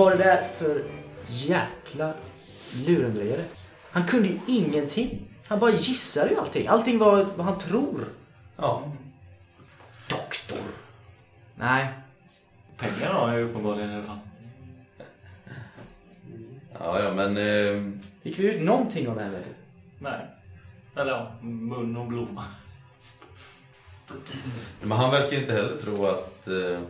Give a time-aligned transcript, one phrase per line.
[0.00, 0.84] Vad var det där för
[1.26, 2.14] jäkla
[2.86, 3.44] lurendrejare?
[3.90, 5.28] Han kunde ju ingenting.
[5.46, 6.66] Han bara gissade ju allting.
[6.66, 8.04] Allting var vad han tror.
[8.56, 8.92] Ja.
[10.08, 10.58] Doktor.
[11.54, 11.88] Nej.
[12.76, 14.18] Pengar har jag ju uppenbarligen i alla fall.
[16.78, 17.36] Ja, ja, men...
[17.36, 19.56] Eh, Fick vi ut någonting av det här mötet?
[19.98, 20.26] Nej.
[20.96, 22.44] Eller ja, mun och blomma.
[24.82, 26.80] men han verkar inte heller tro att eh,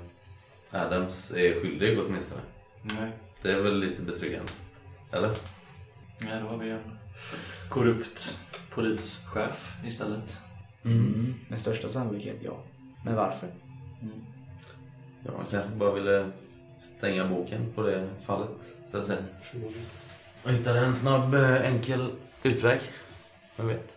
[0.70, 2.40] Adams är skyldig åtminstone.
[2.82, 3.10] Nej.
[3.42, 4.52] Det är väl lite betryggande.
[5.12, 5.30] Eller?
[6.18, 6.98] Nej, då har vi en
[7.68, 8.38] korrupt
[8.70, 10.40] polischef istället.
[10.84, 11.34] Mm.
[11.48, 12.62] Med största sannolikhet ja.
[13.04, 13.48] Men varför?
[15.24, 16.30] Ja, han kanske bara ville
[16.80, 19.22] stänga boken på det fallet, så att säga.
[20.42, 22.06] Och hittade en snabb, eh, enkel
[22.42, 22.80] utväg.
[23.56, 23.96] Vem vet?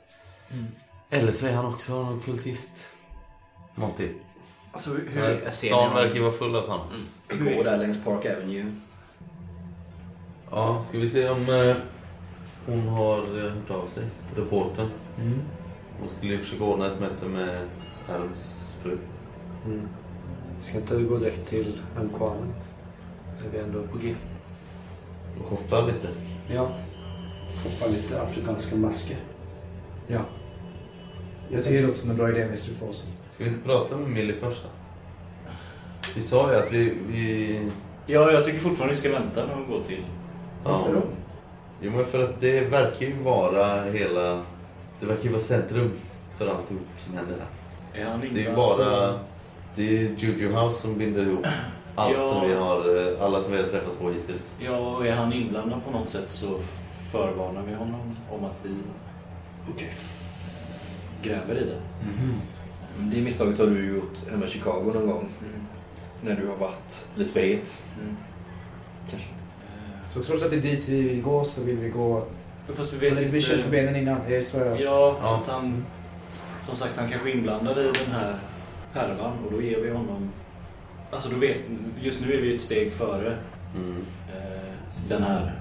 [1.10, 2.88] Eller så är han också en kultist.
[3.76, 4.10] Monty.
[4.72, 5.10] Alltså, hur...
[5.44, 6.84] Jag Stan verkar ju vara full av sådana.
[7.23, 8.66] Vi går där längs Park Avenue.
[10.52, 11.76] Ja, ska vi se om eh,
[12.66, 14.04] hon har eh, hört av sig,
[14.36, 14.90] reportern.
[16.00, 17.62] Hon skulle ju försöka ordna ett möte med
[18.10, 18.98] Adams fru.
[20.62, 22.54] Ska inte vi gå direkt till Mkwamen?
[23.46, 24.16] Är vi ändå på G?
[25.40, 26.08] Och shoppa lite.
[26.48, 26.72] Ja.
[27.64, 29.18] Shoppa lite afrikanska masker.
[30.08, 30.20] Ja.
[31.50, 32.58] Jag tycker det låter som en bra idé Mr.
[32.58, 33.08] Fawcett.
[33.30, 34.70] Ska vi inte prata med Millie först då?
[36.16, 36.94] Vi sa ju att vi...
[37.08, 37.60] vi
[38.06, 40.06] Ja, jag tycker fortfarande vi ska vänta med att gå till...
[40.66, 40.88] ja.
[41.82, 44.42] Jo, men för att det verkar ju vara hela...
[45.00, 45.92] Det verkar ju vara centrum
[46.38, 48.02] för alltihop som händer här.
[48.02, 49.20] Är han Det är ju bara...
[49.76, 51.46] Det är Juju House som binder ihop
[51.96, 52.26] allt Ja.
[52.26, 52.84] som vi har...
[53.22, 54.54] Alla som vi har träffat på hittills.
[54.60, 56.60] Ja, och är han inblandad på något sätt så
[57.12, 58.76] förvarnar vi honom om att vi
[59.74, 59.94] Okej.
[61.24, 61.82] gräver i det.
[62.98, 65.30] Det misstaget har du gjort hemma i Chicago någon gång.
[66.24, 67.84] När du har varit lite för het.
[68.02, 68.16] Mm.
[69.10, 69.28] Kanske.
[70.14, 72.26] Så trots att det är dit vi vill gå så vill vi gå...
[72.74, 74.20] Fast vi Vi vet vi kött på benen innan.
[74.28, 74.82] Det så jag...
[74.82, 75.36] Ja, Ja.
[75.42, 75.86] att han...
[76.62, 78.36] Som sagt, han kanske är inblandad i den här
[78.94, 80.30] härvan och då ger vi honom...
[81.12, 81.58] Alltså då vet...
[82.02, 83.38] Just nu är vi ett steg före
[83.76, 83.98] Mm.
[84.34, 84.74] eh,
[85.10, 85.54] den här...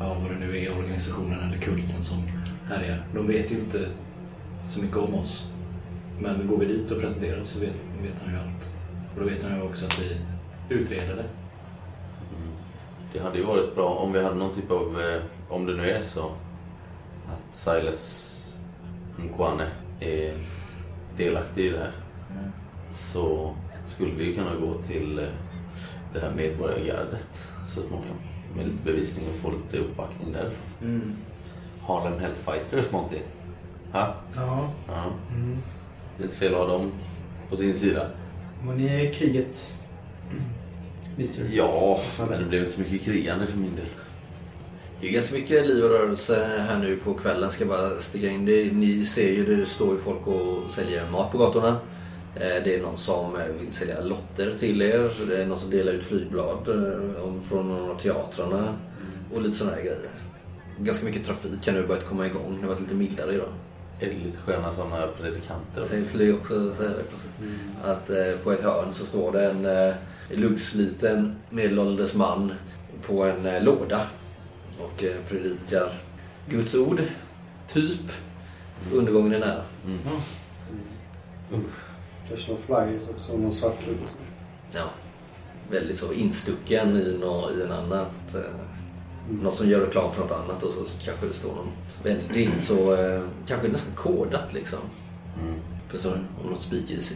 [0.00, 2.16] Ja, vad det nu är, organisationen eller kulten som
[2.68, 3.06] härjar.
[3.14, 3.88] De vet ju inte
[4.70, 5.46] så mycket om oss.
[6.20, 8.70] Men går vi dit och presenterar oss så vet, vet han ju allt.
[9.14, 10.16] Och då vet han ju också att vi
[10.74, 11.28] utreder det.
[13.12, 15.90] Det hade ju varit bra om vi hade någon typ av, eh, om det nu
[15.90, 16.24] är så,
[17.26, 18.58] att Silas
[19.16, 19.66] Nkwane
[20.00, 20.34] är
[21.16, 21.92] delaktig i det här.
[22.92, 23.54] Så
[23.86, 25.24] skulle vi kunna gå till eh,
[26.12, 28.16] det här medborgargardet så småningom.
[28.56, 31.16] Med lite bevisning och få lite uppbackning därifrån.
[31.82, 33.18] Harlem Hellfighters, Monty.
[33.92, 34.14] Ha?
[34.36, 34.70] Ja.
[34.88, 35.04] Ja.
[36.16, 36.92] Det är inte fel att ha dem
[37.50, 38.06] på sin sida.
[38.66, 39.74] Var ni i kriget?
[41.16, 41.48] Mr.
[41.52, 42.00] Ja,
[42.30, 43.84] men det blev inte så mycket krigande för min del.
[45.00, 47.50] Det är ganska mycket liv och rörelse här nu på kvällen.
[47.50, 48.72] Ska bara sticka in det.
[48.72, 51.68] Ni ser ju, det står ju folk och säljer mat på gatorna.
[52.34, 55.10] Eh, Det är någon som vill sälja lotter till er.
[55.28, 58.74] Det är någon som delar ut flygblad eh, från någon av teatrarna.
[59.34, 59.98] Och lite sådana här grejer.
[60.78, 62.56] Ganska mycket trafik har nu börjat komma igång.
[62.56, 63.52] Det har varit lite mildare idag.
[64.02, 65.96] Är det lite sköna sådana predikanter också?
[65.96, 67.30] Jag skulle ju också säga det precis.
[67.84, 69.94] Att eh, på ett hörn så står det en eh,
[70.30, 72.52] luggsliten medelålders man
[73.06, 74.00] på en eh, låda
[74.78, 75.92] och eh, predikar
[76.48, 77.02] Guds ord.
[77.66, 78.12] Typ.
[78.92, 79.62] Undergången är nära.
[82.28, 83.98] Kanske någon flyers också, någon svart lugg.
[84.74, 84.90] Ja.
[85.70, 88.34] Väldigt så instucken i, nå, i en annat...
[88.34, 88.71] Eh,
[89.30, 92.94] någon som gör reklam för något annat och så kanske det står något väldigt så...
[92.94, 94.78] Eh, kanske nästan kodat liksom.
[95.42, 95.54] Mm.
[95.88, 96.44] Förstår du?
[96.44, 97.14] Om något speakeasy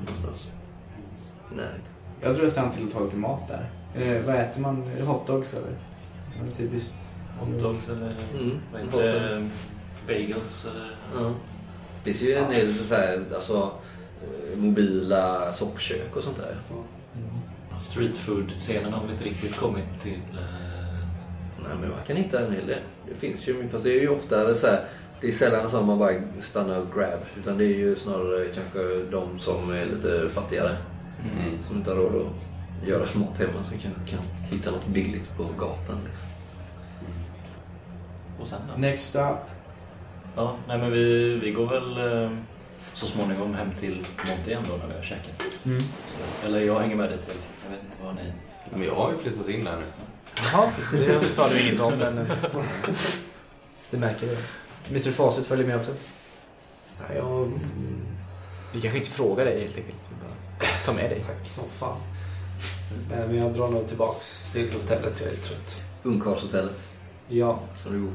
[0.00, 0.50] någonstans.
[1.52, 1.92] I närheten.
[2.20, 3.70] Jag tror jag stannar till att ta lite mat där.
[3.94, 4.82] Eh, vad äter man?
[4.82, 5.72] Är det hotdogs eller?
[6.56, 6.96] Typiskt.
[7.40, 8.82] Hotdogs eller Mm, det?
[8.82, 9.50] hotdog.
[10.06, 10.96] Bagels eller...
[11.14, 11.30] Ja.
[12.04, 13.70] Det finns ju en hel så här, alltså,
[14.22, 16.56] eh, mobila soppkök och sånt där.
[17.80, 20.20] Street food-scenen har väl inte riktigt kommit till...
[20.38, 20.65] eh,
[21.68, 22.80] Nej, men man kan hitta en hel del.
[23.08, 24.80] Det finns ju, fast det är ju oftare så här,
[25.20, 27.20] det är sällan som man bara stannar och grab.
[27.38, 28.78] Utan det är ju snarare kanske
[29.10, 30.76] de som är lite fattigare.
[31.34, 31.62] Mm.
[31.62, 34.20] Som inte har råd att göra mat hemma som kanske kan
[34.50, 35.98] hitta något billigt på gatan.
[36.04, 36.26] Liksom.
[38.40, 38.80] Och sen då?
[38.80, 39.38] Next stop.
[40.36, 42.38] Ja, nej men vi, vi går väl eh,
[42.94, 45.42] så småningom hem till Monty igen då när vi har käkat.
[45.66, 45.82] Mm.
[46.06, 47.34] Så, eller jag hänger med dig till.
[47.64, 48.32] Jag vet inte vad ni...
[48.70, 49.84] Men jag har ju flyttat in där nu.
[50.42, 52.26] Jaha, det sa du inget om men...
[53.90, 54.36] Det märker du.
[54.90, 55.92] Mr Facit följer med också.
[56.98, 57.52] Ja, jag...
[58.72, 59.98] Vi kanske inte frågar dig helt enkelt.
[60.10, 61.20] Vi bara tar med dig.
[61.26, 61.96] Tack som fan.
[63.12, 65.20] Eh, Men jag drar nog tillbaks till hotellet.
[65.24, 65.82] Jag är trött.
[66.02, 66.88] Ungkarlshotellet.
[67.28, 68.08] Ja, Som du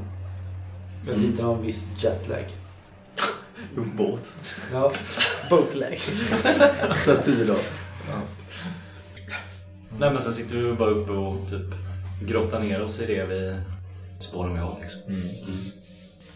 [1.12, 2.46] jag lider av en viss jetlag.
[3.76, 4.36] Ubåt.
[4.74, 4.94] Ja,
[5.50, 6.00] Bootleg.
[7.06, 7.62] Tar tio dagar.
[9.98, 11.74] Nej men sen sitter vi bara uppe och typ
[12.28, 13.56] grottar ner oss i det vi
[14.20, 15.02] spåren vi har liksom.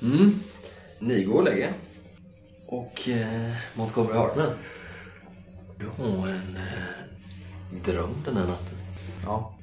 [0.02, 0.40] Mm.
[1.00, 1.74] Ni går och lägger er.
[2.68, 4.50] Och eh, Montgomery Hartman.
[5.80, 8.78] Du har en eh, dröm den här natten.
[9.24, 9.56] Ja.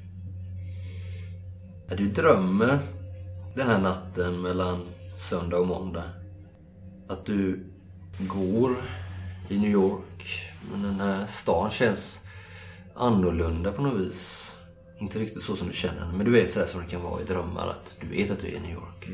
[1.89, 2.79] Ja, Du drömmer
[3.55, 4.81] den här natten mellan
[5.17, 6.03] söndag och måndag.
[7.07, 7.65] Att du
[8.19, 8.75] går
[9.49, 10.51] i New York.
[10.71, 12.25] Men den här stan känns
[12.95, 14.42] annorlunda på något vis.
[14.99, 16.17] Inte riktigt så som du känner den.
[16.17, 17.67] Men du vet sådär som det kan vara i drömmar.
[17.67, 19.09] Att du vet att du är i New York.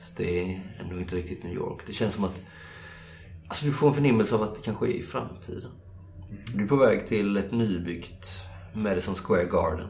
[0.00, 1.82] Så det är ändå inte riktigt New York.
[1.86, 2.40] Det känns som att
[3.48, 5.70] Alltså du får en förnimmelse av att det kanske är i framtiden.
[6.54, 8.42] Du är på väg till ett nybyggt
[8.74, 9.88] Madison Square Garden.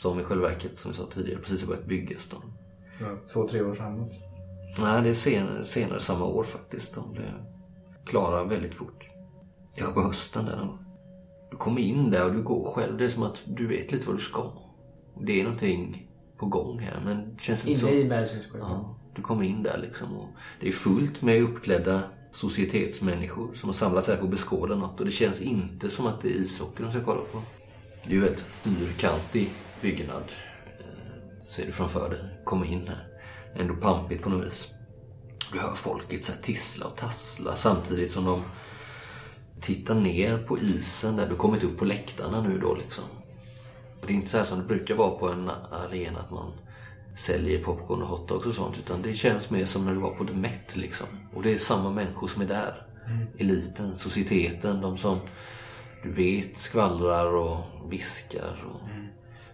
[0.00, 2.28] Som i själva verket, som vi sa tidigare, precis har börjat byggas.
[2.28, 2.42] Då.
[3.32, 4.12] Två, tre år framåt.
[4.78, 6.94] Nej, det är senare, senare samma år faktiskt.
[6.94, 7.32] De blev
[8.06, 9.04] klara väldigt fort.
[9.76, 10.56] Kanske på hösten där.
[10.56, 10.83] Då.
[11.54, 12.98] Du kommer in där och du går själv.
[12.98, 14.52] Det är som att du vet lite vad du ska.
[15.26, 16.08] Det är någonting
[16.38, 17.88] på gång här, men det känns inte så...
[17.88, 18.62] Inne i Madison Square.
[18.68, 20.28] Ja, du kommer in där liksom och
[20.60, 25.06] det är fullt med uppklädda societetsmänniskor som har samlats här för att beskåda något och
[25.06, 27.42] det känns inte som att det är ishockey de ska kolla på.
[28.04, 30.32] Det är ju väldigt fyrkantig byggnad.
[30.78, 32.18] eh, Ser du framför dig.
[32.44, 33.06] Kommer in här.
[33.56, 34.68] Ändå pampigt på något vis.
[35.52, 38.42] Du hör folket så tissla och tassla samtidigt som de
[39.64, 43.04] tittar ner på isen där du kommit upp på läktarna nu då liksom.
[44.00, 46.52] Och det är inte så här som det brukar vara på en arena att man
[47.16, 48.78] säljer popcorn och hotdogs och sånt.
[48.78, 51.06] Utan det känns mer som när du var på The Met liksom.
[51.34, 52.86] Och det är samma människor som är där.
[53.38, 55.18] Eliten, societeten, de som
[56.02, 57.58] du vet skvallrar och
[57.92, 58.64] viskar.
[58.72, 58.88] Och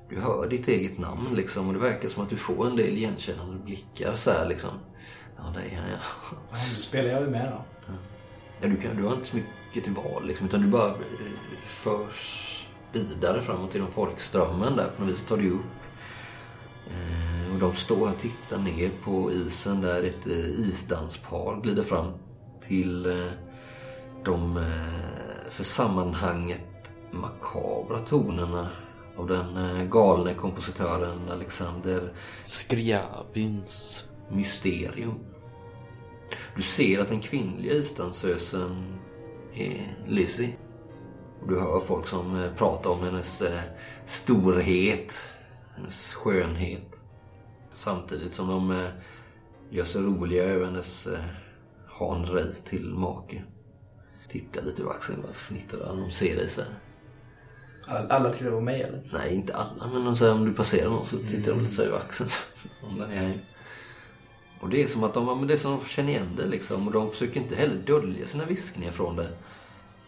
[0.08, 1.66] Du hör ditt eget namn liksom.
[1.66, 4.70] Och det verkar som att du får en del igenkännande blickar så här liksom.
[5.36, 6.28] Ja, det är han ja.
[6.74, 7.64] Då spelar jag ju med då.
[8.60, 10.94] Ja, du, kan, du har inte så mycket till val liksom, utan du bara eh,
[11.64, 12.46] förs
[12.92, 14.90] vidare framåt genom folkströmmen där.
[14.96, 15.60] På något vis tar du upp.
[16.86, 22.12] Eh, och de står och tittar ner på isen där ett eh, isdanspar glider fram
[22.68, 23.32] till eh,
[24.24, 28.68] de eh, för sammanhanget makabra tonerna
[29.16, 32.12] av den eh, galne kompositören Alexander
[32.44, 34.04] Skriabins.
[34.32, 35.14] Mysterium.
[36.56, 38.99] Du ser att den kvinnliga isdansösen
[39.54, 40.56] är Lizzie.
[41.48, 43.60] Du hör folk som eh, pratar om hennes eh,
[44.06, 45.28] storhet,
[45.76, 47.00] hennes skönhet.
[47.70, 48.90] Samtidigt som de eh,
[49.70, 51.08] gör sig roliga över hennes
[51.86, 53.42] hanrej till make.
[54.28, 56.70] Tittar lite över axeln, bara fnittrar när de ser dig så här.
[58.08, 59.10] Alla, tittar på mig eller?
[59.12, 62.30] Nej, inte alla, men om du passerar någon så tittar de lite så över axeln.
[62.98, 63.32] Det är
[64.60, 66.86] och det är som att de, men det är som de känner igen det liksom.
[66.86, 69.28] Och de försöker inte heller dölja sina viskningar från det.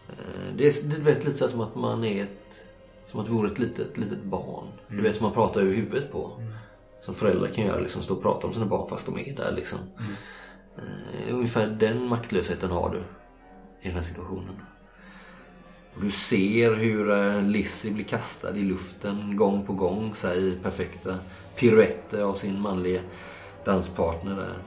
[0.09, 2.67] Eh, Det är du vet, lite så som att man är ett...
[3.11, 4.67] Som att det vore ett litet, litet barn.
[4.87, 6.41] Du vet, som man pratar över huvudet på.
[7.01, 9.51] Som föräldrar kan göra, liksom stå och prata om sina barn fast de är där
[9.55, 9.79] liksom.
[10.77, 12.97] Eh, Ungefär den maktlösheten har du
[13.81, 14.55] i den här situationen.
[16.01, 21.15] Du ser hur eh, Lizzie blir kastad i luften gång på gång så i perfekta
[21.55, 23.01] piruetter av sin manliga
[23.65, 24.57] danspartner där.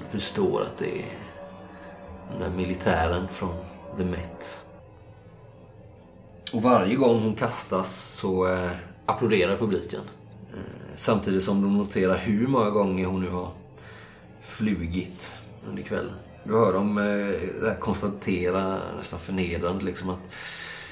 [0.00, 1.06] Du förstår att det är
[2.30, 3.54] den där militären från
[3.96, 4.60] The Met.
[6.52, 8.70] Och varje gång hon kastas så eh,
[9.06, 10.00] applåderar publiken.
[10.54, 13.50] Eh, samtidigt som de noterar hur många gånger hon nu har
[14.42, 15.34] flugit
[15.68, 16.14] under kvällen.
[16.44, 20.20] Du hör dem eh, konstatera nästan förnedrande liksom att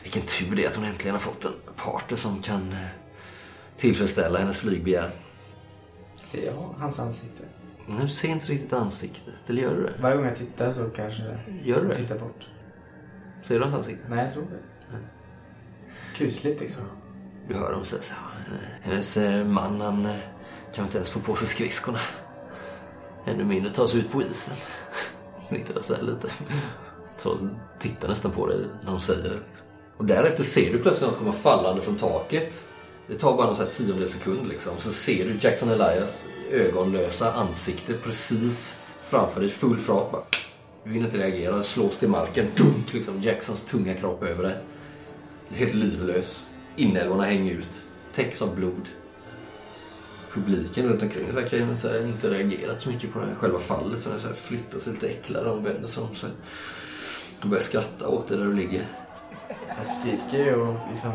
[0.03, 2.87] vilken tur det är att hon äntligen har fått en partner som kan eh,
[3.77, 5.11] tillfredsställa hennes flygbegär.
[6.25, 7.43] Ser jag hans ansikte?
[8.01, 9.93] Du ser inte riktigt ansiktet, eller gör du det?
[10.01, 11.23] Varje gång jag tittar så kanske
[11.63, 11.95] Gör du jag det?
[11.95, 12.49] tittar bort.
[13.43, 14.05] Ser du hans ansikte?
[14.09, 14.57] Nej, jag tror inte
[16.17, 16.83] Kusligt liksom.
[17.49, 18.79] Du hör dem säga så här.
[18.83, 20.17] Hennes eh, man, han eh,
[20.75, 21.99] kan inte ens få på sig skridskorna.
[23.27, 24.57] Ännu mindre ta sig ut på isen.
[25.49, 26.29] Fnittrar så här lite.
[27.17, 29.35] Så tittar nästan på dig när de säger det.
[29.49, 29.67] Liksom.
[29.97, 32.65] Och därefter ser du plötsligt något komma fallande från taket.
[33.07, 34.79] Det tar bara någon så tiondels sekund liksom.
[34.79, 39.51] Så ser du Jackson Elias ögonlösa ansikte precis framför dig.
[39.51, 40.23] Full fart bara.
[40.85, 41.63] Du hinner inte reagera.
[41.63, 42.47] Slås till marken.
[42.57, 43.21] Dunk liksom.
[43.21, 44.57] Jacksons tunga kropp över dig.
[45.49, 46.45] Helt livlös.
[46.77, 47.83] Inälvorna hänger ut.
[48.15, 48.89] Täcks av blod.
[50.33, 51.59] Publiken runt omkring verkar
[52.03, 54.01] inte reagerat så mycket på det här själva fallet.
[54.01, 56.31] Så de flyttar sig lite äcklade och vänder sig om sig.
[57.43, 58.87] Börjar skratta åt dig där du ligger.
[59.49, 61.13] Jag skriker ju och liksom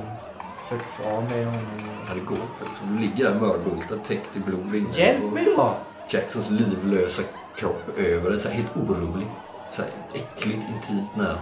[0.69, 1.61] försöker få av mig honom.
[2.07, 2.69] Ja, det går inte.
[2.69, 2.95] Liksom.
[2.95, 4.85] Du ligger där mörbultad, täckt i blod.
[4.93, 5.75] Hjälp mig då!
[6.09, 7.23] Jacksons livlösa
[7.55, 9.27] kropp över dig, så här helt orubblig.
[9.71, 11.39] Så här äckligt intimt nära.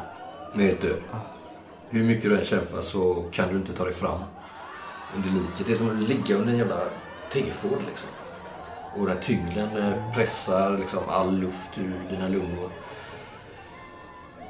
[0.53, 0.99] Men helt död.
[1.89, 4.19] Hur mycket du än kämpar så kan du inte ta dig fram
[5.15, 5.65] under liket.
[5.65, 6.79] Det är som att ligga under en jävla
[7.29, 8.09] tefåd liksom.
[8.95, 12.69] Och den här tyngden eh, pressar liksom all luft ur dina lungor.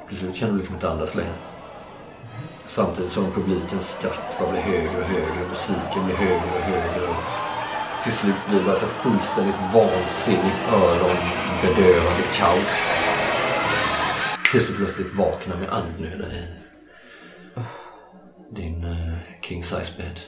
[0.08, 1.34] Till slut kan du liksom inte andas längre.
[2.68, 5.48] Samtidigt som publikens skratt bara blir högre och högre.
[5.48, 7.08] Musiken blir högre och högre.
[7.08, 7.22] Och
[8.02, 13.04] till slut blir det bara så här fullständigt vansinnigt öronbedövande kaos.
[14.52, 16.44] Tills du plötsligt vaknar med andnöd i
[18.54, 20.20] din uh, king size bed.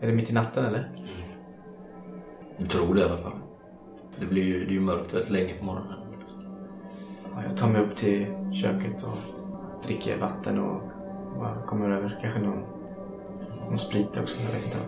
[0.00, 1.06] Är det mitt i natten eller?
[2.58, 3.38] Du tror det i alla fall.
[4.20, 5.98] Det blir ju, det är ju mörkt väldigt länge på morgonen.
[7.34, 8.26] Ja, jag tar mig upp till
[8.62, 9.37] köket och
[9.82, 10.82] dricker vatten och
[11.66, 12.60] kommer över kanske någon,
[13.60, 14.42] någon sprit också.
[14.42, 14.78] Jag vet inte.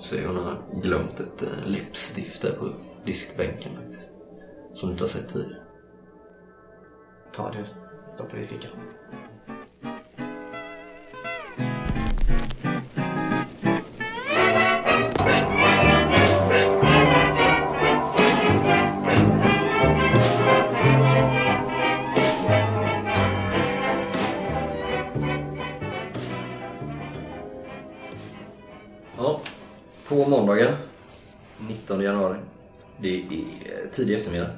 [0.00, 2.68] Så hon har glömt ett uh, läppstift där på
[3.04, 4.12] diskbänken faktiskt.
[4.74, 5.62] Som du inte har sett tidigare.
[7.32, 7.66] Ta det och
[8.12, 8.70] stoppa det i fickan.
[30.10, 30.74] På måndagen
[31.68, 32.36] 19 januari.
[33.00, 33.24] Det är
[33.92, 34.50] tidig eftermiddag.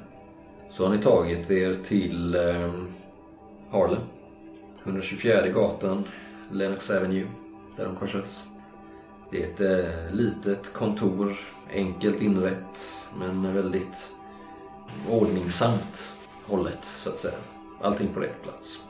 [0.69, 2.71] Så har ni tagit er till eh,
[3.71, 4.01] Harlem.
[4.83, 6.03] 124 gatan,
[6.51, 7.27] Lennox Avenue,
[7.77, 8.47] där de korsas.
[9.31, 11.39] Det är ett eh, litet kontor,
[11.73, 14.11] enkelt inrett, men väldigt
[15.09, 16.13] ordningsamt
[16.45, 17.37] hållet, så att säga.
[17.81, 18.81] Allting på rätt plats.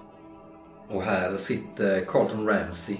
[0.88, 2.98] Och här sitter Carlton Ramsey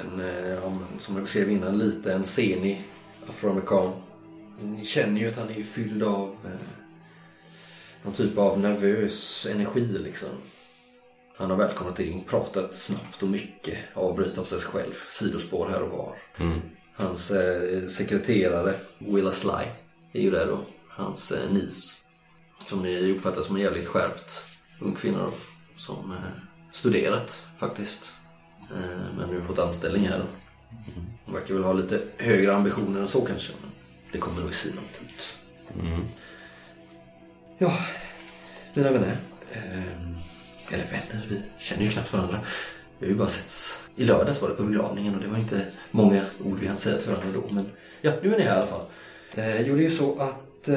[0.00, 0.62] en, eh,
[0.98, 2.84] som jag beskrev innan, lite en senig
[3.28, 3.92] afroamerikan.
[4.60, 6.50] Ni känner ju att han är fylld av eh,
[8.02, 10.28] någon typ av nervös energi liksom.
[11.36, 15.98] Han har välkomnat in, pratat snabbt och mycket, avbryt av sig själv, sidospår här och
[15.98, 16.14] var.
[16.94, 19.64] Hans eh, sekreterare, Willa Sly,
[20.12, 20.64] är ju där då.
[20.88, 21.96] Hans eh, niece,
[22.68, 24.44] som ni uppfattar som en jävligt skärpt
[24.80, 25.32] ung kvinna då,
[25.76, 28.14] som eh, studerat faktiskt.
[28.72, 30.22] Eh, Men nu fått anställning här.
[31.24, 33.52] Hon verkar väl ha lite högre ambitioner än så kanske.
[33.60, 33.70] Men
[34.12, 35.08] det kommer nog i sinom tid.
[37.58, 37.72] Ja,
[38.74, 39.16] mina vänner.
[39.52, 42.40] Eh, Eller vänner, vi känner ju knappt varandra.
[42.98, 43.78] Vi har ju bara setts.
[43.96, 46.98] I lördags var det på begravningen och det var inte många ord vi hann säga
[46.98, 47.54] till varandra då.
[47.54, 48.86] Men ja, nu är ni här i alla fall.
[49.34, 50.68] Eh, jo, det är ju så att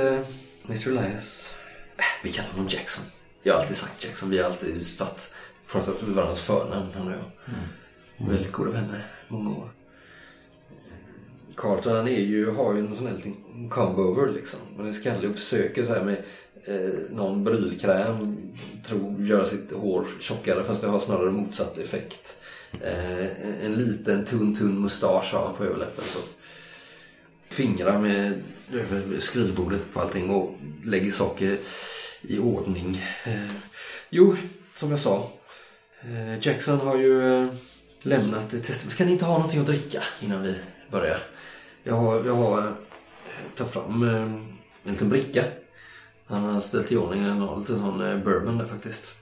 [0.66, 1.56] Mr Elias,
[1.98, 3.04] eh, vi kallar honom Jackson.
[3.44, 4.30] Jag har alltid sagt Jackson.
[4.30, 5.30] Vi har alltid fatt,
[5.68, 7.32] pratat med varandras förnamn, han och jag.
[8.17, 8.31] Mm.
[8.31, 9.72] Väldigt goda vänner, många år.
[11.55, 14.60] Carlton han är ju, har ju en sån här liten comeover liksom.
[14.77, 16.17] Han är skallig och försöker så här med
[16.65, 18.38] eh, någon brylkräm
[18.86, 22.38] tro, göra sitt hår tjockare fast det har snarare motsatt effekt.
[22.81, 26.19] Eh, en liten tunn tunn mustasch har han på överläppen så.
[27.50, 28.43] Fingrar med
[28.74, 31.57] över skrivbordet på allting och lägger saker
[32.22, 33.03] i ordning.
[33.24, 33.51] Eh,
[34.10, 34.36] jo,
[34.75, 35.31] som jag sa.
[36.01, 37.50] Eh, Jackson har ju eh,
[38.06, 38.92] lämnat ett testament.
[38.94, 40.56] Ska ni inte ha någonting att dricka innan vi
[40.92, 41.20] börjar?
[41.84, 42.72] Jag har, jag har eh,
[43.56, 45.44] tagit fram eh, en liten bricka.
[46.26, 49.14] Han har ställt i ordning en en liten sån eh, bourbon där faktiskt.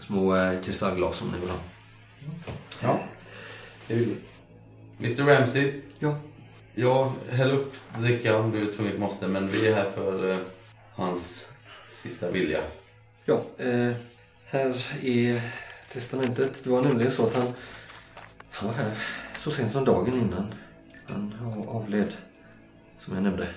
[0.00, 1.58] Små eh, kristallglas som ni vill ha.
[2.82, 3.00] Ja,
[3.86, 4.16] det vill vi.
[5.06, 6.18] Mr Ramsey, Ja.
[6.74, 10.38] ja, häll upp dricka om du är tvungen måste, men vi är här för eh,
[10.94, 11.48] hans
[11.88, 12.60] sista vilja.
[13.24, 13.92] Ja, eh,
[14.46, 15.40] här är
[15.92, 16.64] testamentet.
[16.64, 17.52] Det var nämligen så att han,
[18.50, 18.98] han var här
[19.36, 20.54] så sent som dagen innan
[21.08, 22.12] han avled,
[22.98, 23.48] som jag nämnde.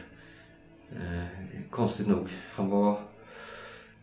[0.92, 1.24] Eh,
[1.70, 2.28] konstigt nog.
[2.54, 3.02] Han var,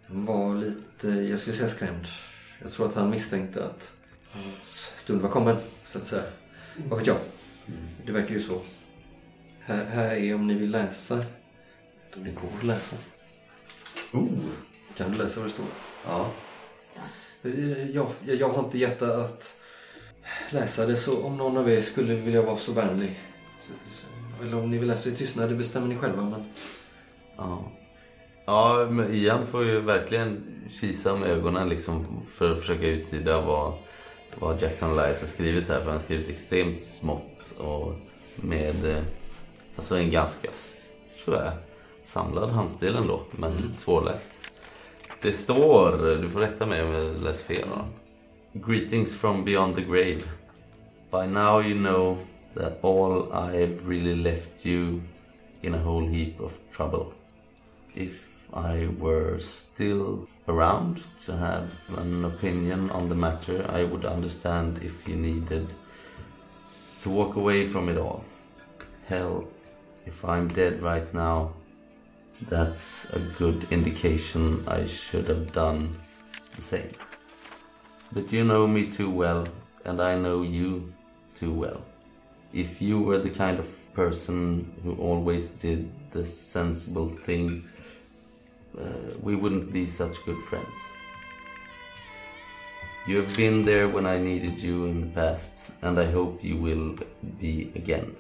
[0.06, 2.06] han var lite, jag skulle säga skrämd.
[2.62, 3.92] Jag tror att han misstänkte att
[4.30, 5.56] hans stund var kommen,
[5.87, 6.23] så att säga.
[6.88, 7.16] Vad vet jag?
[8.06, 8.61] Det verkar ju så.
[9.61, 11.25] Här, här är om ni vill läsa.
[12.14, 12.97] Det går att läsa.
[14.12, 14.28] Oh.
[14.97, 15.66] Kan du läsa vad det står?
[16.06, 16.30] Ja.
[17.42, 19.54] Eh, Ja, jag, jag har inte hjärta att
[20.50, 23.21] läsa det så om någon av er skulle vilja vara så vänlig.
[24.42, 26.23] Eller om ni vill läsa i tystnad, det bestämmer ni själva.
[26.23, 26.45] Men
[27.37, 27.64] Ja.
[28.45, 33.73] Ja, men Ian får ju verkligen kisa med ögonen liksom för att försöka uttyda vad,
[34.38, 35.76] vad Jackson Elias har skrivit här.
[35.78, 37.95] För han har skrivit extremt smått och
[38.37, 39.02] med eh,
[39.76, 40.49] alltså en ganska
[41.16, 41.52] sådär
[42.04, 44.28] samlad handstil ändå, men svårläst.
[45.20, 46.92] Det står, du får rätta mig om
[47.25, 47.68] jag fel.
[48.52, 50.22] Greetings from beyond the grave.
[51.10, 52.18] By now you know
[52.54, 55.00] that all I've really left you
[55.62, 57.06] in a whole heap of trouble.
[57.94, 60.96] If I were still around
[61.26, 65.75] to have an opinion on the matter, I would understand if you needed
[67.00, 68.25] to walk away from it all.
[69.08, 69.48] Hell,
[70.06, 71.52] if I'm dead right now,
[72.42, 75.99] that's a good indication I should have done
[76.54, 76.90] the same.
[78.12, 79.49] But you know me too well,
[79.85, 80.92] and I know you
[81.35, 81.83] too well.
[82.52, 87.68] If you were the kind of person who always did the sensible thing,
[88.78, 90.78] uh, we wouldn't be such good friends.
[93.07, 96.57] You have been there when I needed you in the past, and I hope you
[96.57, 96.99] will
[97.40, 98.16] be again,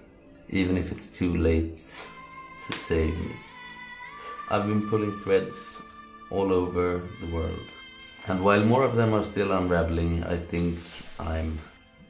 [0.48, 1.84] even if it's too late
[2.66, 3.36] to save me.
[4.50, 5.82] I've been pulling threads
[6.30, 7.66] all over the world.
[8.28, 10.78] And while more of them are still unraveling, I think
[11.20, 11.58] I'm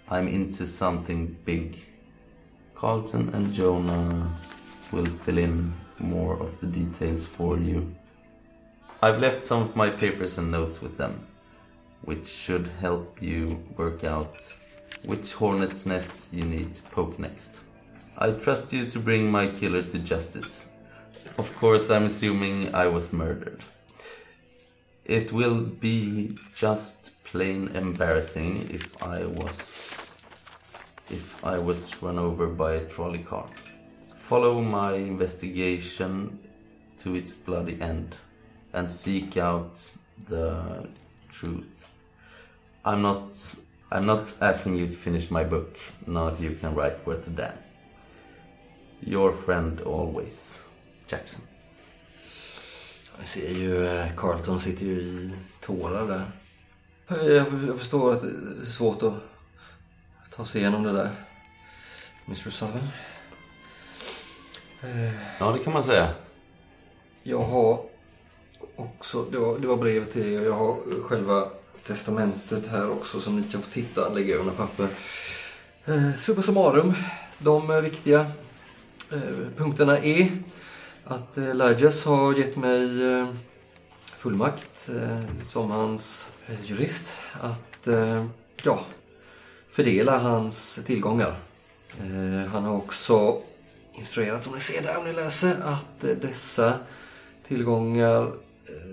[0.08, 1.78] I'm into something big.
[2.74, 4.38] Carlton and Jonah
[4.92, 7.92] will fill in more of the details for you.
[9.02, 11.26] I've left some of my papers and notes with them,
[12.02, 14.56] which should help you work out
[15.04, 17.60] which hornet's nests you need to poke next.
[18.16, 20.67] I trust you to bring my killer to justice.
[21.38, 23.64] Of course, I'm assuming I was murdered.
[25.04, 30.16] It will be just plain embarrassing if I was
[31.08, 33.48] if I was run over by a trolley car.
[34.16, 36.40] Follow my investigation
[36.98, 38.16] to its bloody end
[38.72, 39.80] and seek out
[40.26, 40.88] the
[41.30, 41.86] truth.
[42.84, 43.54] I'm not
[43.92, 45.78] I'm not asking you to finish my book.
[46.04, 47.58] None of you can write worth a damn.
[49.00, 50.64] Your friend always,
[51.12, 51.40] Jackson.
[53.18, 56.30] Jag ser ju, eh, Carlton sitter ju i tårar där.
[57.08, 59.14] Jag, jag förstår att det är svårt att
[60.30, 61.10] ta sig igenom det där.
[62.26, 62.50] Mr.
[62.50, 62.88] Southern.
[65.38, 66.08] Ja, det kan man säga.
[67.22, 67.84] Jag har
[68.76, 70.42] också, det var, det var brevet till er.
[70.42, 71.48] Jag har själva
[71.82, 74.88] testamentet här också som ni kan få titta, lägga över några papper.
[75.84, 76.94] Eh, summa summarum,
[77.38, 78.20] de eh, viktiga
[79.10, 79.20] eh,
[79.56, 80.42] punkterna är
[81.08, 83.28] att eh, Lajas har gett mig eh,
[84.16, 87.88] fullmakt eh, som hans eh, jurist att
[88.62, 88.80] ja,
[89.70, 91.40] fördela hans tillgångar.
[92.52, 93.36] Han har också
[93.92, 96.74] instruerat, som ni ser där om ni läser, att dessa
[97.46, 98.32] tillgångar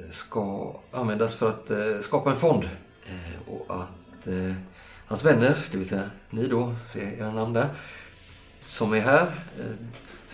[0.10, 2.70] ska användas för att skapa en fond.
[3.48, 4.28] Och att
[5.06, 7.70] hans vänner, det vill säga ni då, ser era namn där,
[8.62, 9.32] som är här,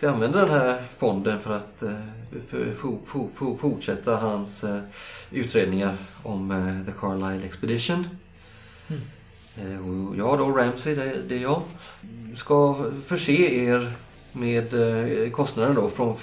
[0.01, 1.95] ska använda den här fonden för att eh,
[3.57, 4.79] fortsätta hans eh,
[5.31, 8.07] utredningar om eh, The Carlisle Expedition.
[9.57, 11.61] Och jag då, Ramsey, det, det är jag,
[12.35, 13.93] ska förse er
[14.31, 14.73] med
[15.31, 16.17] kostnaden då från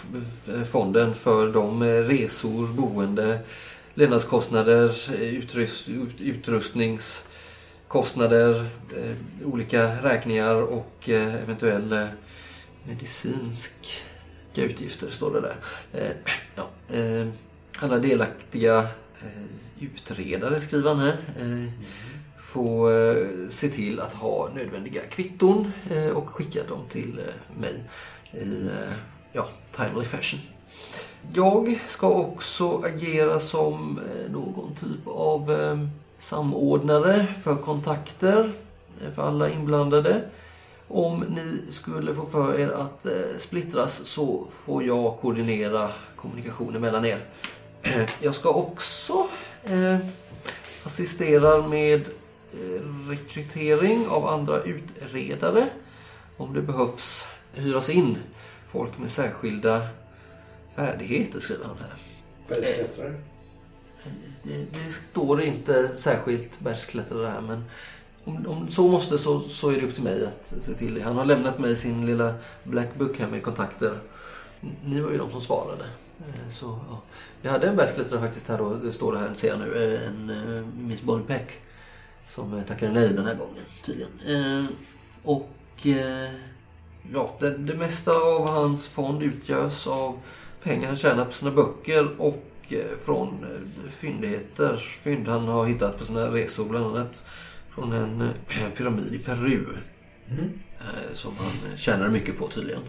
[0.70, 3.38] fonden för de resor, boende,
[3.94, 8.66] levnadskostnader, utrust, ut- utrustningskostnader,
[9.44, 12.06] olika räkningar och eventuell
[12.88, 14.02] medicinska
[14.54, 15.56] utgifter står det där.
[15.92, 16.16] Eh,
[16.54, 17.26] ja, eh,
[17.78, 18.78] alla delaktiga
[19.20, 19.44] eh,
[19.80, 21.18] utredare skriver han här.
[21.38, 21.70] Eh,
[22.40, 27.84] Får eh, se till att ha nödvändiga kvitton eh, och skicka dem till eh, mig
[28.32, 28.94] i eh,
[29.32, 30.40] ja, timely fashion.
[31.34, 35.78] Jag ska också agera som eh, någon typ av eh,
[36.18, 38.52] samordnare för kontakter
[39.04, 40.22] eh, för alla inblandade.
[40.88, 47.04] Om ni skulle få för er att eh, splittras så får jag koordinera kommunikationen mellan
[47.04, 47.24] er.
[48.20, 49.28] Jag ska också
[49.64, 49.98] eh,
[50.84, 52.00] assistera med
[52.52, 55.66] eh, rekrytering av andra utredare.
[56.36, 58.18] Om det behövs hyras in
[58.68, 59.88] folk med särskilda
[60.76, 61.94] färdigheter, skriver han här.
[62.48, 63.14] Bergsklättrare.
[64.42, 67.64] Det, det står inte särskilt bergsklättrare här men
[68.28, 71.00] om, om så måste så, så är det upp till mig att se till det.
[71.00, 73.98] Han har lämnat mig sin lilla black book här med kontakter.
[74.84, 75.84] Ni var ju de som svarade.
[76.18, 77.02] Eh, så, ja.
[77.42, 80.08] Jag hade en bergsklättrare faktiskt här då, det står det här, ser jag nu, eh,
[80.08, 81.56] en uh, Miss Bonnie Peck.
[82.30, 84.68] Som tackade nej den här gången tydligen.
[85.22, 85.86] Och
[87.12, 90.18] ja, det, det mesta av hans fond utgörs av
[90.62, 92.72] pengar han tjänar på sina böcker och
[93.04, 93.46] från
[94.00, 94.76] fyndigheter.
[95.02, 97.24] Fynd han har hittat på sina resor, bland annat
[97.78, 99.66] från en eh, pyramid i Peru.
[100.30, 102.82] Eh, Som han eh, tjänar mycket på tydligen.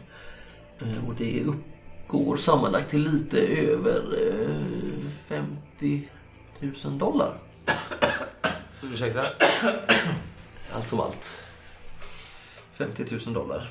[1.08, 6.10] Och det uppgår sammanlagt till lite över eh, 50
[6.84, 7.38] 000 dollar.
[8.84, 9.26] Ursäkta?
[10.74, 11.38] Allt som allt.
[12.74, 13.70] 50 000 dollar.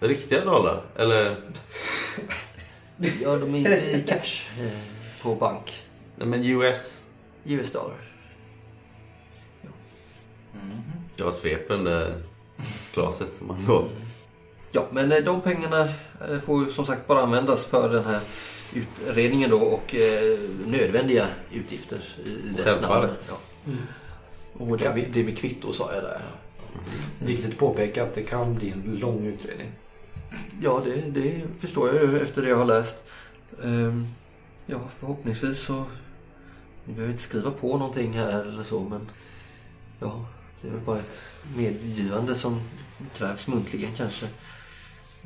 [0.00, 0.82] Riktiga dollar?
[0.96, 1.36] Eller?
[3.22, 4.48] Ja, de är inte i cash
[5.22, 5.82] på bank.
[6.16, 7.02] Nej men US.
[7.44, 8.09] US dollar.
[11.20, 12.22] Jag sveper den där
[12.94, 13.88] glaset som han gav.
[14.72, 15.88] Ja, men eh, de pengarna
[16.28, 18.20] eh, får ju som sagt bara användas för den här
[18.74, 23.32] utredningen då och eh, nödvändiga utgifter i i dess Självfallet.
[23.64, 23.78] namn.
[24.56, 24.64] Ja.
[24.64, 26.22] Och det, det med kvitto sa jag där.
[27.18, 29.72] Viktigt att påpeka att det kan bli en lång utredning.
[30.62, 33.02] Ja, det, det förstår jag ju efter det jag har läst.
[33.64, 34.06] Ehm,
[34.66, 35.84] ja, förhoppningsvis så...
[36.84, 39.10] Ni behöver inte skriva på någonting här eller så, men...
[40.00, 40.24] Ja,
[40.62, 42.60] det är väl bara ett medgivande som
[43.16, 44.26] krävs muntligen kanske.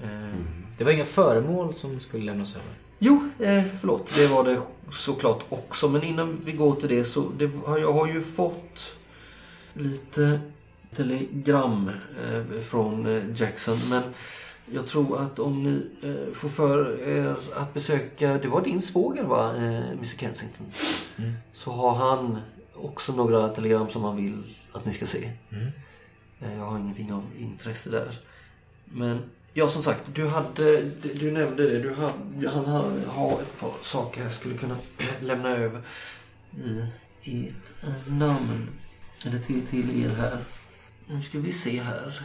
[0.03, 0.45] Ehm,
[0.79, 2.69] Det var inga föremål som skulle lämnas över.
[2.99, 4.15] Jo, eh, förlåt.
[4.17, 4.61] Det var det
[4.93, 5.89] såklart också.
[5.89, 8.97] Men innan vi går till det så det, har jag har ju fått
[9.75, 10.41] lite
[10.97, 11.91] telegram
[12.25, 13.79] eh, från eh, Jackson.
[13.91, 14.03] Men
[14.73, 19.25] jag tror att om ni eh, får för er att besöka, det var din svåger
[19.25, 20.67] va, eh, Mr Kensington?
[21.53, 22.39] Så har han
[22.77, 25.31] också några telegram som han vill att ni ska se.
[26.41, 28.19] Eh, jag har ingenting av intresse där.
[28.85, 30.81] Men ja, som sagt, du hade,
[31.15, 31.79] du nämnde det.
[31.79, 32.65] Du hade, han
[33.07, 34.77] har, ett par saker jag skulle kunna
[35.21, 35.83] lämna över
[37.23, 38.69] i ert eh, namn.
[39.27, 40.39] Eller till, till er här.
[41.09, 42.23] Nu ska vi se här.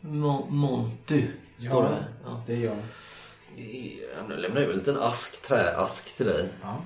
[0.00, 1.26] Mo- Monty
[1.58, 1.90] står Ja.
[1.90, 2.04] det.
[2.24, 2.42] Ja.
[2.46, 2.76] Det gör
[4.28, 6.48] Jag lämnar över en liten ask, träask till dig.
[6.62, 6.80] Ja.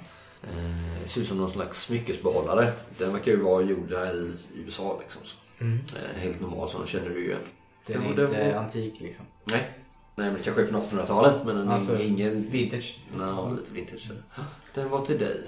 [0.50, 2.72] Eh, det ser ut som någon slags smyckesbehållare.
[2.98, 5.22] Den verkar ju vara gjorda i USA liksom.
[5.24, 5.36] Så.
[5.60, 7.38] Eh, helt normal, så den känner du ju igen.
[7.86, 9.24] Den är Ja, inte var- antik liksom.
[9.44, 9.70] Nej.
[10.16, 11.36] Nej, men det kanske är från 1800-talet.
[11.46, 12.50] Men den Alltså, är ingen...
[12.50, 12.98] Vintage.
[13.18, 14.10] Ja, lite vintage.
[14.74, 15.40] Den var till dig.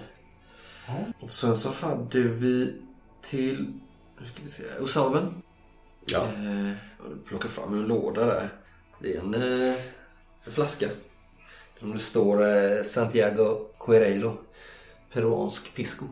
[1.21, 2.75] Och sen så hade vi
[3.23, 3.73] till...
[4.21, 4.63] Nu ska vi se.
[4.81, 5.43] O'Sullivan.
[6.07, 6.23] Ja.
[6.23, 6.73] Eh,
[7.29, 8.49] plockar fram en låda där.
[9.03, 9.75] Det är en, eh,
[10.45, 10.89] en flaska.
[11.81, 14.37] Som det står eh, Santiago Querelo.
[15.16, 16.05] Peruansk pisco.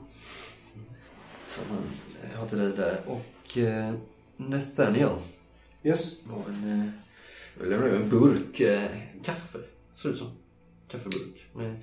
[1.46, 1.82] Som han
[2.22, 3.00] eh, har till dig där.
[3.06, 3.94] Och eh,
[4.36, 5.10] Nathaniel.
[5.82, 6.26] Yes.
[6.26, 6.88] var en, eh,
[7.58, 8.90] jag lämnade över en burk eh,
[9.24, 9.58] kaffe.
[9.96, 10.30] Ser ut som.
[10.88, 11.46] Kaffeburk.
[11.52, 11.82] Med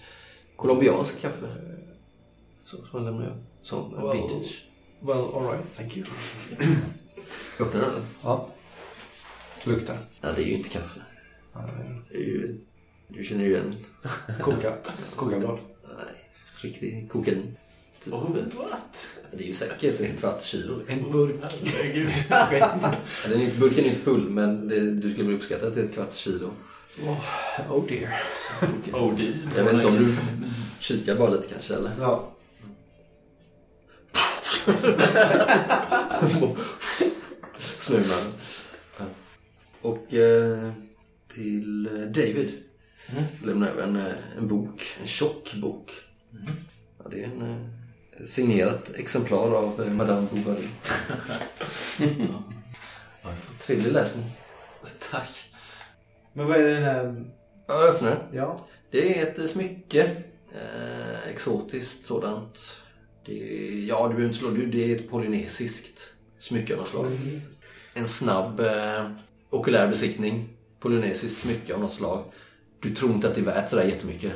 [0.56, 1.48] colombiansk kaffe.
[2.66, 3.44] Så, som jag lämnade över.
[3.62, 4.12] Som Wow.
[4.14, 4.66] vintage.
[5.00, 5.76] Well, alright.
[5.76, 6.08] Thank you.
[7.60, 8.02] Öppnar den?
[8.24, 8.50] Ja.
[9.66, 9.98] Luktar.
[10.22, 11.02] Ja, det är ju inte kaffe.
[12.10, 12.62] Det är ju,
[13.08, 13.76] du känner ju igen.
[14.42, 14.78] Koka.
[15.16, 15.60] Kokablad.
[15.84, 16.16] Nej,
[16.62, 17.58] riktig kokain.
[18.04, 18.14] Typ.
[18.14, 18.28] Ja,
[19.32, 20.78] Det är ju säkert en kvarts kilo.
[20.80, 21.00] Liksom.
[21.00, 21.36] En burk.
[22.30, 22.48] Ja,
[23.30, 25.94] Den är, inte- burken är inte full, men det, du skulle bli uppskattad till ett
[25.94, 26.52] kvarts kilo.
[27.70, 28.10] Oh dear.
[28.94, 30.16] Oh, det Jag vet inte om du
[30.80, 31.92] kikar bara lite kanske, eller?
[32.00, 32.32] Ja.
[37.80, 38.32] Snurrar.
[39.82, 40.72] Och eh,
[41.34, 41.84] till
[42.16, 42.52] David
[43.46, 44.84] lämnar jag en, eh, en bok.
[45.02, 45.92] En tjock bok.
[47.04, 50.68] Ja, det är en eh, signerat exemplar av eh, Madame Bovary.
[53.60, 54.26] Trevlig läsning.
[55.12, 55.50] Tack.
[56.34, 57.26] Men vad är det den här...
[57.68, 58.30] Jag öppnar.
[58.34, 58.68] Ja.
[58.92, 60.24] Det är ett eh, smycke.
[60.54, 62.82] Eh, exotiskt sådant.
[63.26, 64.50] Det är, ja, du behöver inte slå.
[64.50, 67.06] Det är ett polynesiskt smycke av något slag.
[67.94, 69.12] En snabb eh,
[69.50, 70.50] okulär besiktning.
[70.80, 72.24] Polynesiskt smycke av något slag.
[72.80, 74.34] Du tror inte att det är värt sådär jättemycket.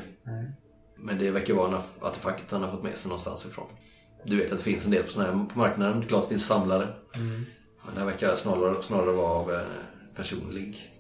[1.05, 3.67] Men det verkar vara en artefakt han har fått med sig någonstans ifrån.
[4.23, 5.99] Du vet att det finns en del på, såna här, på marknaden.
[5.99, 6.87] Det är klart det finns samlare.
[7.85, 9.61] Men det här verkar snarare, snarare vara av eh,
[10.15, 10.93] personlig.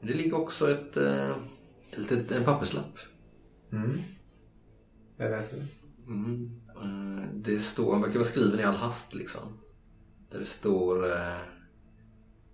[0.00, 1.30] Det ligger också ett, eh,
[1.92, 2.98] ett en papperslapp.
[5.16, 5.66] Jag läser det.
[6.06, 6.60] Mm.
[6.82, 9.42] Eh, Det står, han verkar vara skriven i all hast liksom.
[10.30, 11.38] Där det står eh,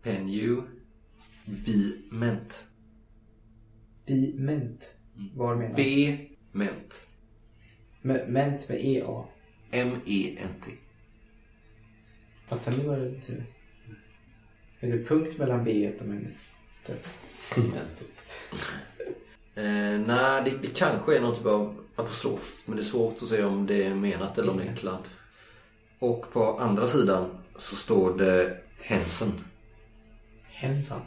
[0.03, 0.63] Pen you
[1.45, 2.65] be ment.
[4.07, 4.95] Biment.
[5.35, 5.77] Vad menar?
[5.77, 6.17] B
[6.53, 7.07] ment.
[8.03, 9.25] Me- Ment med EA.
[9.71, 10.71] M-E-N-T.
[12.47, 13.45] Fattar ni vad det betyder?
[14.81, 17.15] Är det punkt mellan B och mentet?
[19.55, 22.63] Eh, nej, det, det kanske är någon typ av apostrof.
[22.67, 24.77] Men det är svårt att säga om det är menat eller om det är en
[24.77, 25.05] kladd.
[25.99, 29.45] Och på andra sidan så står det Henson.
[30.45, 31.01] Hälsan.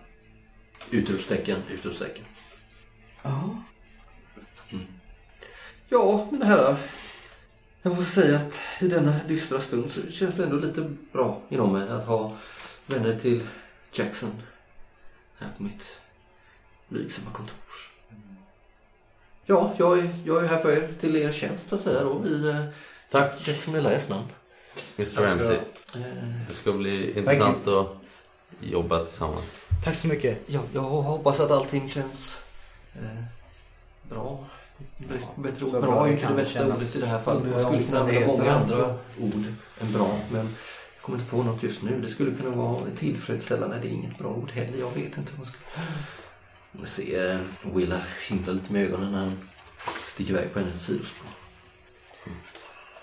[0.92, 2.26] Utropstecken, utropstecken.
[3.24, 3.64] Ja.
[5.94, 6.78] Ja, mina herrar.
[7.82, 11.74] Jag får säga att i denna dystra stund så känns det ändå lite bra inom
[11.74, 12.36] mig att ha
[12.86, 13.48] vänner till
[13.92, 14.42] Jackson
[15.38, 15.98] här på mitt
[16.88, 17.58] blygsamma kontor.
[19.46, 22.28] Ja, jag är, jag är här för er, till er tjänst så att säga då,
[22.28, 22.66] i eh,
[23.12, 23.48] Tack.
[23.48, 24.28] Jackson Elias namn.
[24.98, 25.58] Mr Ramsey.
[26.48, 27.88] Det ska bli intressant att
[28.60, 29.60] jobba tillsammans.
[29.84, 30.42] Tack så mycket.
[30.46, 32.42] Ja, jag hoppas att allting känns
[32.96, 33.24] eh,
[34.10, 34.46] bra.
[35.36, 35.82] Bättre ord.
[35.82, 37.44] bra är det inte det bästa ordet i det här fallet.
[37.46, 39.46] Man skulle kunna använda många andra ord
[39.82, 40.20] än bra.
[40.32, 40.46] Men
[40.96, 42.02] jag kommer inte på något just nu.
[42.02, 43.80] Det skulle kunna vara tillfredsställande.
[43.80, 44.80] Det är inget bra ord heller.
[44.80, 45.58] Jag vet inte vad jag ska...
[46.80, 49.50] Jag ser eh, Willa himla lite med ögonen när han
[50.06, 51.28] sticker iväg på en sidospår.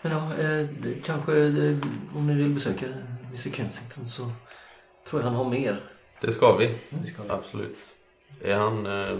[0.03, 1.77] Men ja, eh, det, kanske eh,
[2.16, 2.87] om ni vill besöka
[3.27, 4.31] Mr Kensington så
[5.09, 5.81] tror jag han har mer.
[6.21, 6.75] Det ska vi.
[6.90, 7.31] Det ska vi.
[7.31, 7.79] Absolut.
[8.45, 8.87] Är han...
[8.87, 9.19] Eh,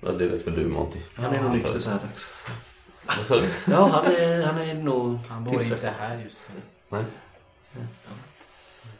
[0.00, 0.98] ja, det vet väl du Monty.
[1.14, 2.30] Han är nog nykter så här dags.
[3.06, 3.48] Vad sa du?
[3.72, 6.60] Ja, han är, han är nog Han bor inte här just nu.
[6.88, 7.04] Nej.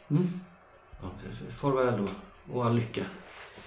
[0.09, 0.39] Mm.
[1.01, 1.07] Ja,
[1.49, 2.07] farväl då.
[2.53, 3.05] Och all lycka.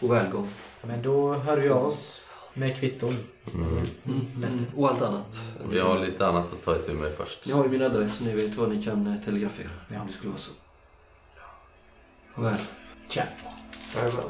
[0.01, 0.49] Och välgång.
[0.83, 2.23] Men då hör vi oss
[2.55, 3.16] med kvitton.
[3.55, 3.85] Mm.
[4.07, 4.66] Mm.
[4.77, 5.40] Och allt annat.
[5.71, 7.47] Vi har lite annat att ta itu med först.
[7.47, 8.21] Ni har ju min adress.
[8.21, 9.71] Ni vet vad ni kan eh, telegrafera.
[9.88, 10.01] Ja.
[10.01, 10.53] Om det skulle vara så.
[12.35, 12.59] Farväl.
[13.09, 13.25] Tja.
[13.73, 14.25] Farväl.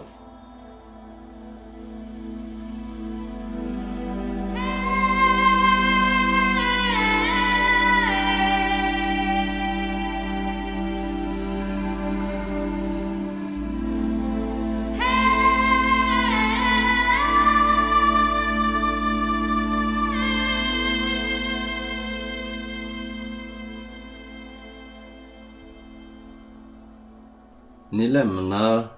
[28.03, 28.89] Ni lämnar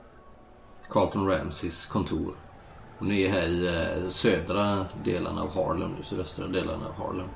[0.91, 2.35] Carlton Ramsays kontor.
[2.99, 7.27] Och ni är här i eh, södra delarna av Harlem nu, sydöstra delarna av Harlem.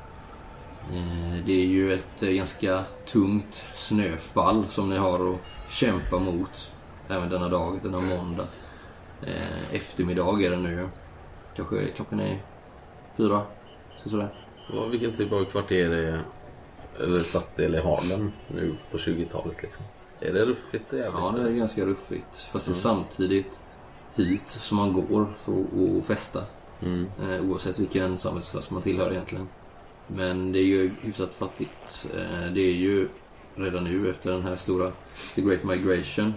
[0.92, 6.72] Eh, Det är ju ett eh, ganska tungt snöfall som ni har att kämpa mot
[7.09, 8.46] även denna dag, denna måndag.
[9.22, 10.88] Eh, eftermiddag är det nu.
[11.57, 12.42] Kanske klockan är
[13.16, 13.42] fyra,
[14.02, 14.35] så sådär.
[14.59, 16.22] Så vilken typ av kvarter är...
[17.00, 19.85] Eller stadsdel är Harlem nu på 20-talet liksom?
[20.20, 20.85] Är det ruffigt?
[20.90, 22.37] Ja, det är ganska ruffigt.
[22.52, 23.61] Fast det är samtidigt
[24.16, 26.42] hit som man går för att- att festa.
[26.81, 27.07] Mm.
[27.22, 29.48] Eh, oavsett vilken samhällsklass man tillhör egentligen.
[30.07, 32.07] Men det är ju hyfsat fattigt.
[32.14, 33.09] Eh, det är ju
[33.54, 34.90] redan nu efter den här stora
[35.35, 36.35] The Great Migration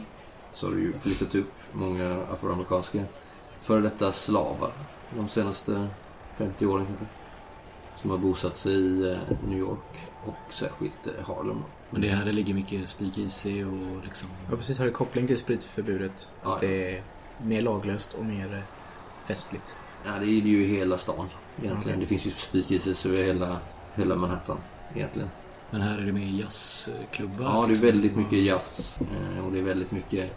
[0.53, 3.03] så har det ju flyttat upp många afroamerikanska
[3.59, 4.71] före detta slavar
[5.15, 5.87] de senaste
[6.37, 7.05] 50 åren kanske.
[8.01, 9.17] Som har bosatt sig i eh,
[9.47, 11.63] New York och särskilt eh, Harlem.
[11.91, 14.29] Men det är här det ligger mycket speakeasy och liksom...
[14.49, 14.79] Ja, precis.
[14.79, 16.29] Har det koppling till spritförbudet?
[16.43, 17.03] Ja, Det är
[17.43, 18.61] mer laglöst och mer eh,
[19.27, 19.75] festligt.
[20.05, 21.27] Ja, det är det ju i hela stan
[21.61, 21.79] egentligen.
[21.79, 21.97] Okej.
[21.99, 23.59] Det finns ju speakeasies över hela,
[23.95, 24.57] hela Manhattan
[24.95, 25.29] egentligen.
[25.69, 27.45] Men här är det mer jazzklubbar.
[27.45, 27.85] Ja, det är liksom.
[27.85, 30.31] väldigt mycket jazz eh, och det är väldigt mycket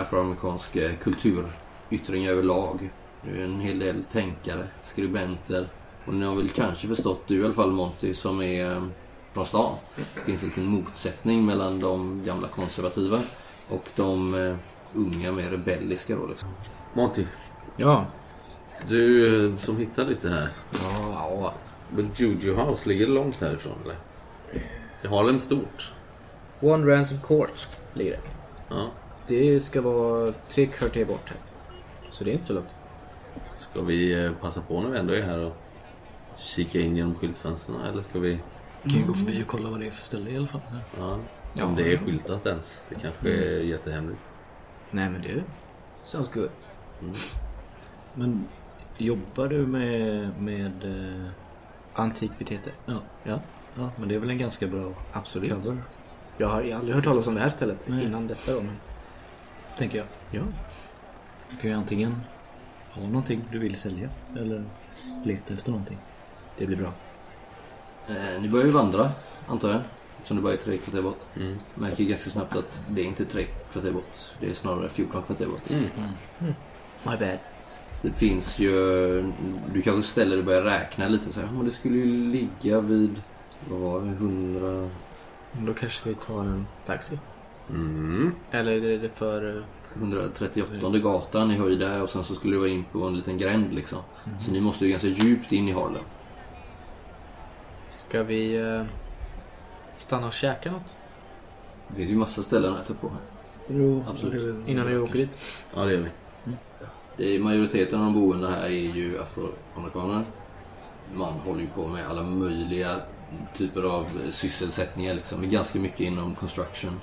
[0.00, 2.90] afroamerikansk eh, kulturyttring överlag.
[3.22, 5.68] Det är en hel del tänkare, skribenter
[6.04, 8.82] och ni har väl kanske förstått, du i alla fall Monty, som är eh,
[9.32, 9.74] från stan.
[10.14, 13.18] Det finns en liten motsättning mellan de gamla konservativa
[13.68, 14.56] och de eh,
[14.94, 16.48] unga, mer rebelliska då liksom.
[16.94, 17.24] Monty,
[17.76, 18.06] Ja.
[18.88, 20.48] du eh, som hittar lite här.
[21.12, 21.54] Ja.
[21.90, 23.96] Väl Juju House ligger långt härifrån eller?
[25.02, 25.92] Det har Harlem stort.
[26.60, 28.20] One Ransom Court ligger det.
[28.68, 28.90] Ja.
[29.26, 31.36] Det ska vara tre kvarter bort här.
[32.08, 32.74] Så det är inte så långt.
[33.70, 35.56] Ska vi eh, passa på när vi ändå är här och
[36.36, 38.38] kika in genom skyltfönstren eller ska vi...
[38.82, 40.60] Kan ju gå förbi och kolla vad det är för ställe i alla fall.
[40.98, 41.18] Ja.
[41.54, 41.64] Ja.
[41.64, 42.82] Om det är skyltat ens.
[42.88, 44.20] Det kanske är jättehemligt.
[44.90, 45.42] Nej men det
[46.02, 46.50] sounds good.
[48.14, 48.48] Men
[48.98, 50.30] jobbar du med...
[50.40, 51.30] med eh,
[51.94, 52.72] Antikviteter.
[52.86, 52.98] ja.
[53.24, 53.40] Ja.
[53.76, 55.50] ja, men det är väl en ganska bra Absolut.
[55.50, 55.82] cover,
[56.38, 58.04] Jag har aldrig hört talas om det här stället Nej.
[58.04, 58.76] innan detta då, men...
[59.78, 60.06] tänker jag.
[60.30, 60.42] Ja.
[61.50, 62.20] Du kan ju antingen
[62.90, 64.64] ha någonting du vill sälja eller
[65.24, 65.98] leta efter någonting.
[66.58, 66.92] Det blir bra.
[68.08, 69.10] Eh, ni börjar ju vandra,
[69.46, 69.80] antar jag.
[70.24, 71.20] Som det bara är tre kvarter bort.
[71.36, 71.58] Mm.
[71.74, 74.18] Märker ganska snabbt att det är inte tre kvarter bort.
[74.40, 75.70] Det är snarare 14 kvarter bort.
[75.70, 75.88] Mm.
[77.02, 77.38] My bad.
[78.02, 78.72] Så Det finns ju...
[79.74, 81.48] Du kanske ställer dig och börjar räkna lite så här.
[81.52, 83.22] Men det skulle ju ligga vid...
[83.70, 84.06] Vad var det?
[84.06, 84.90] 100...
[85.52, 87.18] Då kanske vi tar en taxi.
[87.70, 88.32] Mm.
[88.50, 89.56] Eller är det för...
[89.56, 89.62] eh,
[89.98, 93.38] 138 gatan i höjd där och sen så skulle det vara in på en liten
[93.38, 93.98] gränd liksom.
[94.40, 96.02] Så ni måste ju ganska djupt in i Harlem.
[97.92, 98.84] Ska vi eh,
[99.96, 100.96] stanna och käka något?
[101.88, 103.18] Det finns ju massa ställen att äta på här.
[103.68, 104.68] Jo, Absolut.
[104.68, 105.62] Innan vi åker dit?
[105.74, 106.08] Ja, det gör vi.
[107.16, 110.24] Det är, majoriteten av de boende här är ju afroamerikaner.
[111.14, 113.00] Man håller ju på med alla möjliga
[113.54, 115.50] typer av sysselsättningar liksom.
[115.50, 117.00] Ganska mycket inom construction.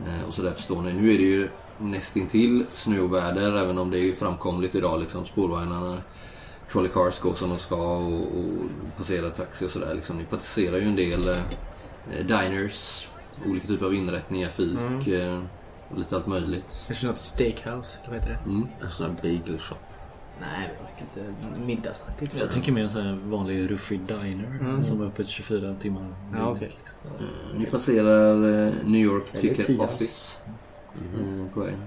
[0.00, 0.92] Eh, och så där förstår ni.
[0.92, 5.24] Nu är det ju nästintill snöväder även om det är framkomligt idag liksom.
[5.24, 5.98] Spårvagnarna,
[6.72, 8.54] trolley cars går som de ska och, och
[8.96, 10.16] passerar taxi och sådär liksom.
[10.18, 13.08] Ni passerar ju en del eh, diners
[13.46, 15.42] olika typer av inrättningar, fik eh,
[15.90, 16.84] och lite allt möjligt.
[16.86, 18.50] Kanske något steakhouse, eller vad heter det?
[18.50, 18.66] Mm.
[18.82, 19.76] En sån här bagel shop.
[20.40, 22.36] Nej, det verkar inte middagsaktigt.
[22.36, 24.84] Jag tänker mer en sån här vanlig ruffig diner Mm.
[24.84, 26.14] som är öppet 24 timmar.
[26.34, 26.70] Ja, okej.
[26.78, 26.98] Liksom.
[27.20, 28.34] Eh, Ni passerar
[28.66, 29.80] eh, New York Ticket.
[29.80, 30.38] Office.
[30.94, 31.80] eh, på vägen.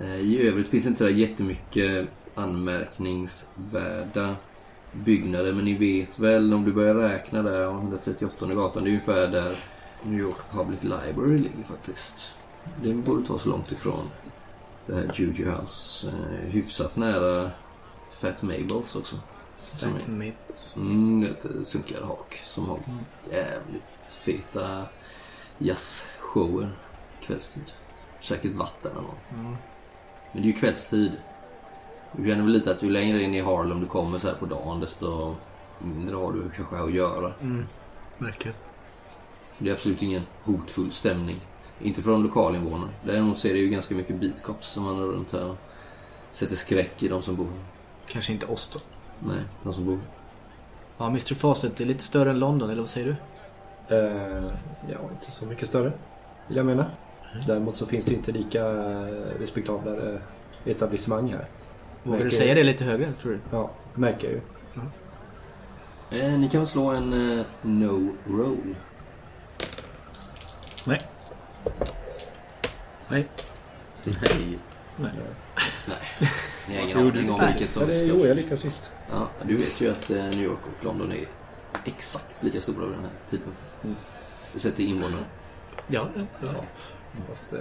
[0.00, 4.36] Eh, I övrigt finns det inte så där jättemycket anmärkningsvärda
[4.92, 5.52] byggnader.
[5.52, 9.52] Men ni vet väl om du börjar räkna där, 138 gatan, det är ungefär där
[10.02, 12.30] New York Public Library ligger faktiskt.
[12.82, 14.10] Det borde inte vara så långt ifrån
[14.86, 16.08] det här Juju House.
[16.08, 17.50] Eh, hyfsat nära
[18.10, 19.16] Fat Mabels också.
[19.56, 20.34] Som är,
[20.76, 22.78] mm, lite sunkigare hak som har
[23.30, 24.84] jävligt feta
[25.58, 26.78] jazzshower
[27.20, 27.72] kvällstid.
[28.20, 29.30] Säkert vatten eller något.
[29.30, 29.56] Mm.
[30.32, 31.12] Men det är ju kvällstid.
[32.16, 34.46] Du känner väl lite att ju längre in i Harlem du kommer så här på
[34.46, 35.34] dagen desto
[35.78, 37.32] mindre har du kanske att göra.
[37.40, 37.66] Mm.
[38.18, 38.56] Verkligen.
[39.58, 41.36] Det är absolut ingen hotfull stämning.
[41.80, 42.92] Inte från lokalinvånarna.
[43.04, 45.56] Däremot så är det ju ganska mycket beatcops som vandrar runt här och
[46.30, 47.48] sätter skräck i de som bor.
[48.06, 48.78] Kanske inte oss då.
[49.28, 50.00] Nej, de som bor.
[50.98, 53.16] Ja, Mr Fawcett är lite större än London, eller vad säger du?
[53.96, 54.44] Eh,
[54.90, 55.92] ja, inte så mycket större.
[56.48, 56.86] Vill jag mena.
[57.46, 58.64] Däremot så finns det inte lika
[59.38, 60.18] respektabla
[60.64, 61.48] etablissemang här.
[62.02, 63.40] Vågar du säga det lite högre, tror du?
[63.50, 64.40] Ja, märker jag ju.
[66.12, 68.76] Eh, ni kan slå en eh, no roll.
[70.86, 71.00] Nej.
[73.08, 73.28] Nej.
[74.96, 75.12] Nej.
[76.68, 78.92] Ni har ingen aning om vilket som är jo, jag lyckas sist.
[79.10, 81.26] Ja, du vet ju att eh, New York och London är
[81.84, 83.64] exakt lika stora vid den här tidpunkten.
[83.84, 83.96] Mm.
[84.54, 85.24] Sett till invånare.
[85.86, 86.08] Ja,
[86.40, 86.64] ja.
[87.28, 87.58] Fast, eh,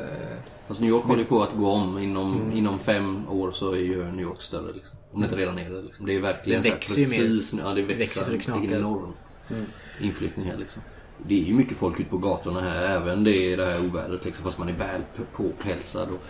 [0.68, 1.98] Fast New York håller på att gå om.
[1.98, 2.58] Inom, Mm.
[2.58, 4.74] inom fem år så är ju New York större.
[4.74, 4.98] Liksom.
[5.12, 5.82] Om det inte redan är det.
[5.82, 6.06] Liksom.
[6.06, 7.18] Det är verkligen Det så här växer ju mer.
[7.18, 7.62] precis nu.
[7.66, 8.72] Ja, det växer, Växer så det knakar.
[8.72, 9.38] enormt.
[9.50, 9.66] Mm.
[10.02, 10.82] Inflyttning här liksom.
[11.28, 12.84] Det är ju mycket folk ute på gatorna här.
[12.98, 14.44] Även det är det här ovädret liksom.
[14.46, 15.02] Fast man är väl
[15.36, 16.10] påhälsad.
[16.10, 16.22] Och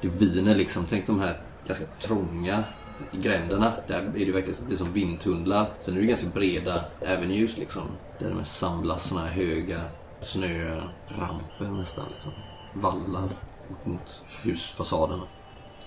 [0.00, 0.84] det viner liksom.
[0.90, 2.64] Tänk de här ganska trånga
[3.12, 3.72] gränderna.
[3.88, 5.66] Där är det verkligen det är som vindtunnlar.
[5.80, 7.82] Sen är det ganska breda avenues liksom.
[8.18, 9.80] Där det samlas såna här höga
[10.26, 12.32] snöramper nästan liksom.
[12.74, 13.28] Vallar
[13.70, 15.22] upp mot husfasaderna.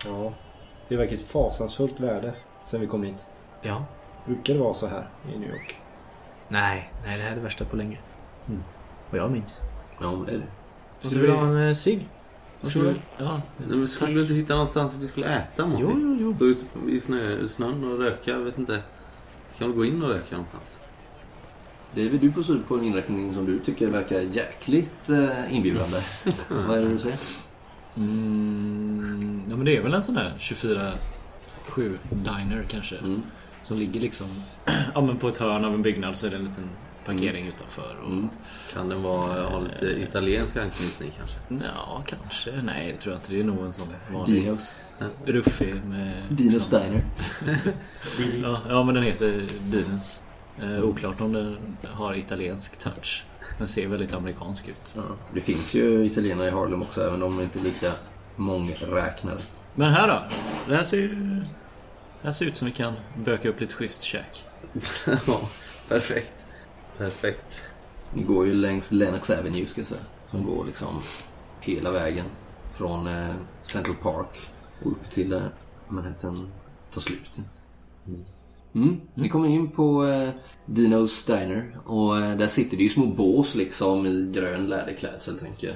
[0.05, 0.33] ja,
[0.87, 2.33] det verkar ett fasansfullt värde
[2.65, 3.27] sen vi kom hit.
[3.61, 3.85] ja.
[4.25, 5.77] Brukar det vara så här i New York?
[6.47, 7.97] Nej, nej, det här är det värsta på länge.
[8.47, 8.63] Mm.
[9.09, 9.61] Vad jag minns.
[10.01, 10.47] Ja, men det är det.
[10.99, 12.09] Skulle du vilja ha en eh, cigg?
[12.61, 12.95] Vad tror du?
[13.17, 16.01] Ja, Nej, men skulle du inte hitta någonstans vi skulle äta Jo, någonting?
[16.01, 16.33] jo, jo.
[16.33, 18.79] Stå ute i snö, snön och röka, jag vet inte.
[19.57, 20.81] Kan väl gå in och röka någonstans?
[21.95, 25.97] David, du får syn på en inrättning som du tycker verkar jäkligt eh, inbjudande.
[26.49, 27.17] Vad är det du säger?
[27.97, 30.93] Mm, ja men det är väl en sån där 24-7
[32.11, 32.97] diner kanske.
[32.97, 33.21] Mm.
[33.61, 34.27] Som ligger liksom
[34.93, 36.69] ja, men på ett hörn av en byggnad så är det en liten
[37.05, 37.95] parkering utanför.
[38.03, 38.29] Och, Mm.
[38.73, 41.65] Kan den vara, ha lite italiensk anknytning kanske?
[41.75, 42.61] Ja, kanske.
[42.61, 43.33] Nej, det tror jag inte.
[43.33, 44.75] Det är nog en sån vanlig Dinos.
[45.25, 46.23] ruffig med...
[46.29, 47.03] Dinos liksom- Diner.
[48.43, 50.21] Ja, ja, men den heter Dinens.
[50.61, 53.25] Eh, oklart om den har italiensk touch.
[53.57, 54.93] Den ser väldigt amerikansk ut.
[54.95, 55.01] Ja,
[55.33, 57.91] det finns ju italienare i Harlem också, även om de inte är lika
[58.35, 59.41] mångräknade.
[59.75, 60.23] Men här då?
[60.67, 61.15] Det här ser ju...
[62.21, 62.93] Det här ser ut som vi kan
[63.25, 64.45] böka upp lite schysst käk.
[65.27, 65.49] ja,
[65.87, 66.33] perfekt.
[66.97, 67.61] Perfekt.
[68.13, 70.01] Ni går ju längs Lennox Avenue, ska jag säga.
[70.31, 71.01] Som går liksom
[71.59, 72.25] hela vägen
[72.73, 74.49] från eh, Central Park
[74.81, 75.49] och upp till där
[75.87, 76.51] Manhattan
[76.91, 77.31] tar slut.
[78.07, 78.25] Mm.
[79.13, 80.29] Ni kommer in på eh,
[80.65, 85.67] Dinos Diner och eh, där sitter det ju små bås liksom i grön läderklädsel tänker
[85.67, 85.75] jag.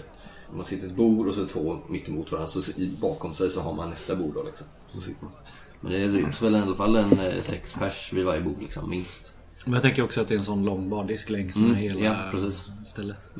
[0.56, 2.50] Man sitter ett bord och så två mitt emot varandra.
[2.52, 4.68] Så i- bakom sig så har man nästa bord då liksom.
[4.94, 5.34] Så sitter man.
[5.82, 8.90] Men det ryms väl i alla fall en eh, sex pers vid varje bord liksom,
[8.90, 9.34] minst.
[9.66, 12.00] Men jag tänker också att det är en sån lång bardisk längs med Mm, hela
[12.00, 12.66] ja, precis.
[12.86, 13.32] stället.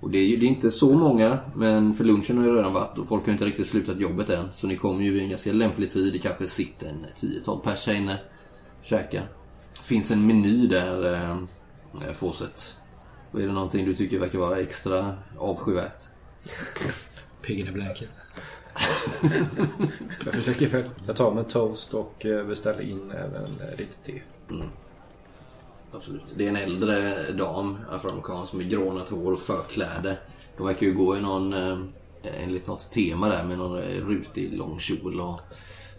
[0.00, 2.72] Och det är ju det är inte så många, men för lunchen har ju redan
[2.72, 4.52] varit och folk har inte riktigt slutat jobbet än.
[4.52, 6.12] Så ni kommer ju vid en ganska lämplig tid.
[6.12, 8.18] Det kanske sitter en 10-12 pers här inne
[8.80, 9.28] och käkar.
[9.82, 12.76] finns en meny där, eh, Fawcett.
[13.32, 16.02] Och är det någonting du tycker verkar vara extra avskyvärt?
[17.42, 18.20] Pig in a blanket.
[20.24, 20.90] Jag försöker väl.
[21.06, 24.22] Jag tar en toast och eh, beställer in även eh, lite te.
[25.92, 26.34] Absolut.
[26.36, 30.18] Det är en äldre dam, afroamerikansk, med grånat hår och förkläde.
[30.56, 31.78] De verkar ju gå i någon, eh,
[32.22, 35.40] enligt något tema där, med någon eh, rutig lång kjol och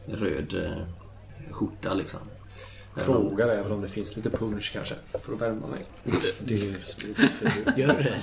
[0.05, 2.19] röd eh, skjorta liksom.
[2.95, 4.95] Frågar även om det finns lite punch kanske.
[5.23, 5.85] För att värma mig.
[6.45, 6.75] Det är ju
[7.81, 8.19] Gör det?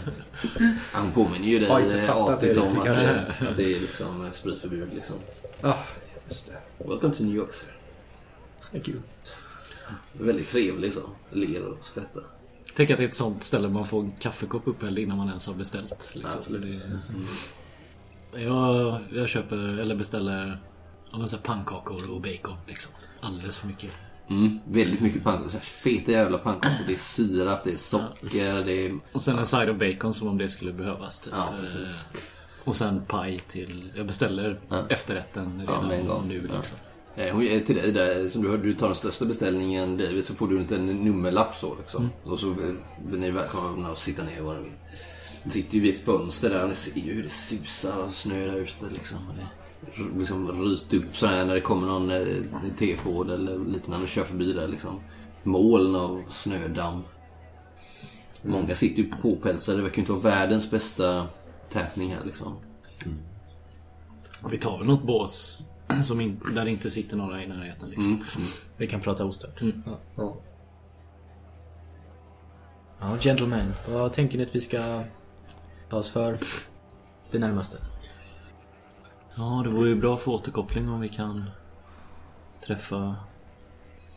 [0.92, 3.44] Han påminner ju dig Har inte eh, fattat artigt det om riktigt, att, kanske.
[3.44, 5.16] eh, att det är liksom eh, spritförbud liksom.
[5.60, 5.74] Ah,
[6.28, 6.84] just det.
[6.88, 7.68] Welcome to New York sir.
[8.72, 8.98] Thank you.
[10.12, 11.00] Väldigt trevlig så.
[11.30, 12.22] Ler och skrattar.
[12.76, 15.46] Tänk att det är ett sånt ställe man får en kaffekopp upphälld innan man ens
[15.46, 16.14] har beställt.
[16.14, 16.40] Liksom.
[16.40, 16.82] Absolut.
[18.32, 20.60] Det- Jag, jag köper, eller beställer
[21.12, 22.56] ja, men så här pannkakor och bacon.
[22.66, 22.92] Liksom.
[23.20, 23.90] Alldeles för mycket.
[24.30, 25.58] Mm, väldigt mycket pannkakor.
[25.58, 26.84] Feta jävla pannkakor.
[26.86, 28.92] Det är sirap, det är socker, det är...
[29.12, 31.18] Och sen en side of bacon som om det skulle behövas.
[31.20, 31.32] Typ.
[31.36, 32.04] Ja, precis.
[32.14, 32.20] Eh,
[32.64, 33.92] Och sen paj till...
[33.96, 34.86] Jag beställer Ja.
[34.90, 36.28] efterrätten Ja, redan gång.
[36.28, 36.56] nu Ja.
[36.56, 36.78] liksom.
[37.16, 40.26] Eh, hon ger till dig där, som du hör, du tar den största beställningen David,
[40.26, 42.10] så får du en liten nummerlapp så liksom.
[42.22, 44.72] Och så eh, är ni välkomna att sitta ner var ni vill.
[45.52, 48.46] Sitter ju vid ett fönster där och ni ser ju hur det susar och snö
[48.46, 49.18] där ute liksom.
[49.28, 49.46] Och det
[50.18, 52.26] liksom ryst upp så här när det kommer någon eh,
[52.78, 55.00] T-Ford eller liknande och kör förbi där liksom.
[55.42, 57.02] Moln av snödamm.
[58.42, 59.78] Många sitter ju påpälsade.
[59.78, 61.26] Det verkar inte vara världens bästa
[61.70, 62.56] tätning här liksom.
[64.50, 65.64] Vi tar väl något bås
[66.04, 67.90] som in, där det inte sitter några i närheten.
[67.90, 68.12] Liksom.
[68.12, 68.22] Mm.
[68.76, 69.60] Vi kan prata ostört.
[69.60, 69.82] Mm.
[69.86, 69.98] Ja.
[70.16, 70.36] Ja.
[73.00, 73.72] ja, gentlemen.
[73.88, 75.02] Vad tänker ni att vi ska
[75.90, 76.38] ta oss för
[77.30, 77.78] det närmaste?
[79.38, 81.44] Ja, det vore ju bra för återkoppling om vi kan
[82.66, 83.16] träffa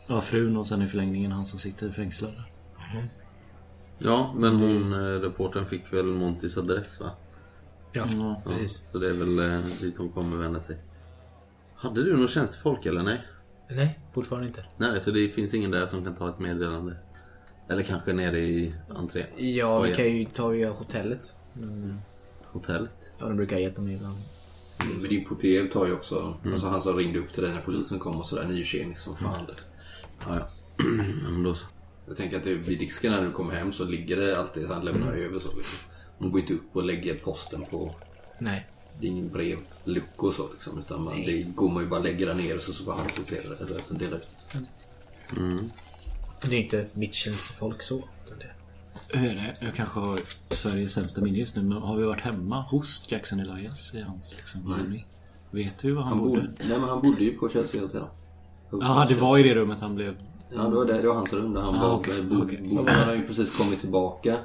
[0.06, 2.32] ja, frun och sen i förlängningen han som sitter fängslad.
[3.98, 7.10] Ja, men hon, eh, reportern fick väl Montys adress va?
[7.92, 8.42] Ja, Ja.
[8.46, 8.90] Precis.
[8.90, 10.76] så det är väl eh, dit hon kommer vända sig.
[11.74, 13.20] Hade du någon tjänstefolk eller nej?
[13.70, 14.64] Nej, fortfarande inte.
[14.76, 16.96] Nej, så det finns ingen där som kan ta ett meddelande?
[17.68, 19.26] Eller kanske nere i entrén?
[19.36, 19.96] Ja, vi Foajén.
[19.96, 21.34] kan ju ta via hotellet.
[21.56, 21.98] Mm.
[22.44, 22.96] Hotellet?
[23.18, 24.16] Ja, de brukar hjälpa mig ibland.
[24.88, 27.98] Men din portier tar ju också, alltså han som ringde upp till dig när polisen
[27.98, 29.46] kom och sådär, ni är ju tjenis som fan.
[29.48, 30.34] Ja, ja.
[31.24, 31.66] ja men då så.
[32.06, 34.84] Jag tänker att det, vid disken när du kommer hem så ligger det alltid, han
[34.84, 35.88] lämnar över så liksom.
[36.18, 37.94] Man går inte upp och lägger posten på,
[38.38, 38.66] Nej.
[39.00, 40.78] det är ingen brevlucka och så liksom.
[40.78, 43.48] Utan man, det går man ju bara lägga där nere så, så får han sortera
[43.48, 44.28] det, eller dela ut.
[46.42, 48.04] Det är inte mitt tjänstefolk så.
[49.08, 49.56] Hur är det?
[49.66, 50.18] Jag kanske har
[50.48, 54.34] Sveriges sämsta minne just nu, men har vi varit hemma hos Jackson Elias i hans
[54.36, 55.06] liksom, boning?
[55.50, 56.40] Vet du var han, Han bodde?
[56.40, 58.02] bodde, nej men han bodde ju på Chelsea Hotel.
[58.80, 60.16] Ja, det var i det rummet han blev...
[60.54, 61.96] Ja, det var, det, det var hans rum där han Ah, var.
[61.96, 62.36] okej, Bo,
[62.74, 64.36] bo, han har ju precis kommit tillbaka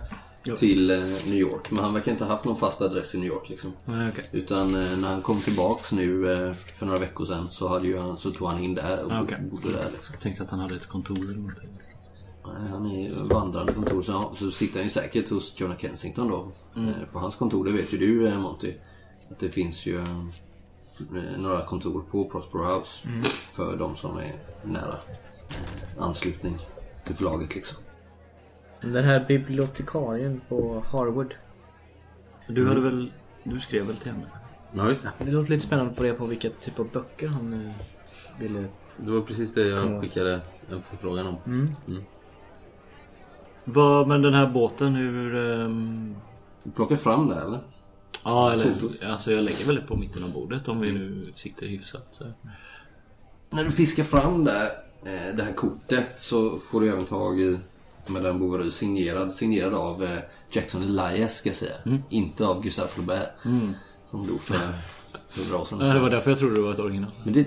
[0.57, 1.71] till eh, New York.
[1.71, 3.71] Men han verkar inte ha haft någon fast adress i New York liksom.
[3.85, 4.29] Nej, okej.
[4.31, 7.97] Utan eh, när han kom tillbaks nu eh, för några veckor sedan så, hade ju
[7.97, 9.37] han, så tog han in där och Ah, okej.
[9.51, 10.13] bodde där liksom.
[10.13, 11.69] Jag tänkte att han hade ett kontor eller någonting.
[11.75, 11.85] Nej,
[12.71, 14.01] Han är ju vandrande kontor.
[14.01, 16.51] Så, så sitter han ju säkert hos Jonah Kensington då.
[16.75, 16.89] Mm.
[16.89, 18.73] Eh, På hans kontor, det vet ju du eh, Monty.
[19.31, 23.07] Att det finns ju eh, några kontor på Prospero House.
[23.07, 23.21] Mm.
[23.23, 24.31] För de som är
[24.63, 24.97] nära
[25.49, 26.57] eh, anslutning
[27.05, 27.77] till förlaget liksom.
[28.81, 31.33] Den här bibliotekarien på Harwood.
[32.47, 33.11] Du hade väl...
[33.43, 34.27] Du skrev väl till henne?
[34.73, 35.11] Ja, just det.
[35.25, 37.73] Det låter lite spännande att få reda på vilka typ av böcker han eh,
[38.39, 38.65] ville...
[38.97, 40.41] Det var precis det jag skickade
[40.71, 41.35] en förfrågan om.
[41.45, 41.75] Mm.
[43.70, 45.36] Vad, men den här båten, hur...
[45.36, 46.15] ehm,
[46.63, 47.59] Du plockar fram det eller?
[48.24, 48.63] Ja, eller...
[48.72, 49.03] Fotot.
[49.03, 52.07] Alltså jag lägger väl på mitten av bordet om vi nu sitter hyfsat.
[52.11, 52.26] Så.
[53.49, 54.72] När du fiskar fram det,
[55.05, 57.59] eh, det här kortet så får du även tag i
[58.07, 60.20] Madame Bovary signerad, signerad av eh,
[60.51, 61.76] Jackson Elias ska jag säga.
[62.09, 63.30] Inte av Gustave Flaubert.
[64.09, 64.55] Som dog för
[65.49, 65.80] bra år sedan.
[65.82, 67.11] Ja, det var därför jag trodde det var ett original.
[67.24, 67.39] Men det,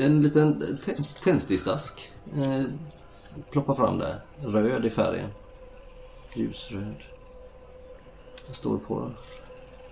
[0.00, 0.78] är en liten
[1.24, 2.12] tändsticksask.
[2.36, 2.62] Eh,
[3.50, 4.20] ploppar fram där.
[4.42, 5.30] Röd i färgen.
[6.34, 6.94] Ljusröd.
[8.46, 9.06] Vad står det på då?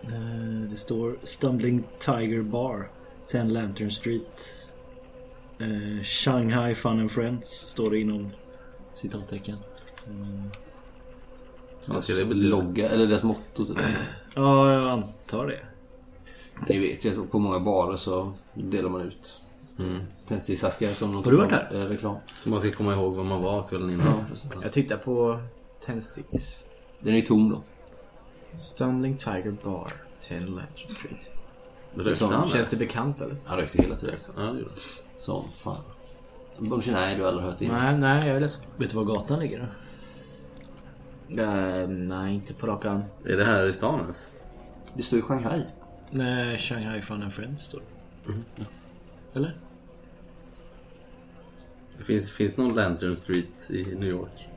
[0.08, 2.90] Eh, Det står Stumbling Tiger Bar
[3.26, 4.54] 10 Lantern Street
[5.58, 8.30] Eh, Shanghai Fun and Friends står det inom
[8.94, 9.56] citattecken.
[11.86, 12.46] Vad ska det betyda?
[12.48, 13.64] logga, eller deras motto.
[13.66, 13.78] typ.
[14.34, 15.60] Ja, jag antar det.
[16.68, 19.38] Ni vet ju att på många barer så delar man ut
[19.78, 19.98] Mm.
[20.28, 22.16] tändsticksaskar som någon Har du typ varit av, eh, reklam.
[22.36, 24.24] Så man ska komma ihåg var man var kvällen innan.
[24.62, 25.40] Jag tittar på
[25.84, 26.64] Tändsticks.
[27.00, 27.62] Den är ju tom då.
[28.58, 31.30] Stumbling Tiger Bar 10 Lantern Street.
[31.94, 32.76] Rökte som han Känns det?
[32.76, 33.36] bekant eller?
[33.44, 34.16] Han rökte hela tiden.
[34.36, 34.78] Ja, det gjorde han.
[35.18, 35.76] Som fan.
[36.82, 38.00] Känner, nej du har aldrig hört det innan.
[38.00, 38.62] Nej, nej, jag är ledsen.
[38.76, 41.42] Vet du var gatan ligger då?
[41.42, 43.02] Eh, nej, inte på rak arm.
[43.24, 44.30] Är det här i stan ens?
[44.94, 45.62] Det står i Shanghai.
[46.10, 47.80] Nej, Shanghai Fun and Friends står
[48.26, 48.32] det.
[49.38, 49.56] Eller?
[51.98, 54.48] Det finns, finns någon Lantern Street i New York?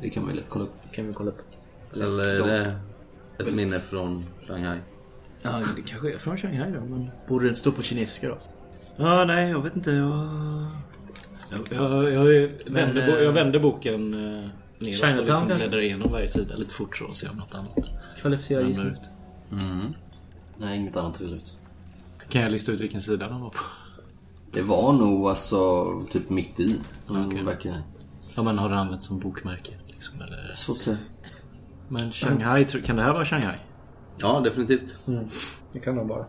[0.00, 0.92] Det kan ju lätt kolla upp.
[0.92, 1.42] kan vi kolla upp.
[1.92, 4.78] Eller är det ett minne från Shanghai?
[5.42, 7.10] Ja, det kanske är från Shanghai då, men...
[7.28, 8.38] Borde det inte stå på kinesiska då?
[8.96, 9.90] Ja, nej, jag vet inte.
[9.90, 10.28] Jag,
[11.70, 15.54] jag, jag, jag, vände, bo, eh, jag vände boken eh, neråt och liksom kanske?
[15.54, 17.90] bläddrade igenom varje sida lite fort så och se om något annat
[18.20, 18.92] Kvalificerad ramlar gissning.
[18.92, 19.10] ut.
[19.52, 19.92] Mm.
[20.58, 21.56] Nej, inget annat trillar ut.
[22.28, 23.58] Kan jag lista ut vilken sida de var på?
[24.52, 26.76] Det var nog alltså typ mitt i.
[27.10, 27.42] Mm, Okej.
[27.42, 27.74] verkar...
[28.34, 29.72] Ja, men har den använts som bokmärke?
[30.00, 30.52] Liksom, eller...
[30.54, 30.96] Så att säga.
[31.88, 33.56] Men Shanghai, kan det här vara Shanghai?
[34.18, 34.98] Ja, definitivt.
[35.72, 36.26] Det kan de vara.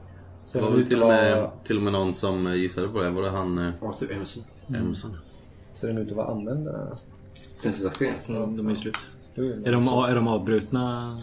[0.54, 3.10] Det var väl till och, med, till och med någon som gissade på det.
[3.10, 4.44] Var det han eh, Arthur Emerson.
[4.68, 5.18] Emerson?
[5.74, 6.70] ser den ut att vara använd?
[7.62, 8.14] Prinsessaskren.
[8.28, 8.98] Mm, de är ju slut.
[9.36, 11.18] Är de, är de avbrutna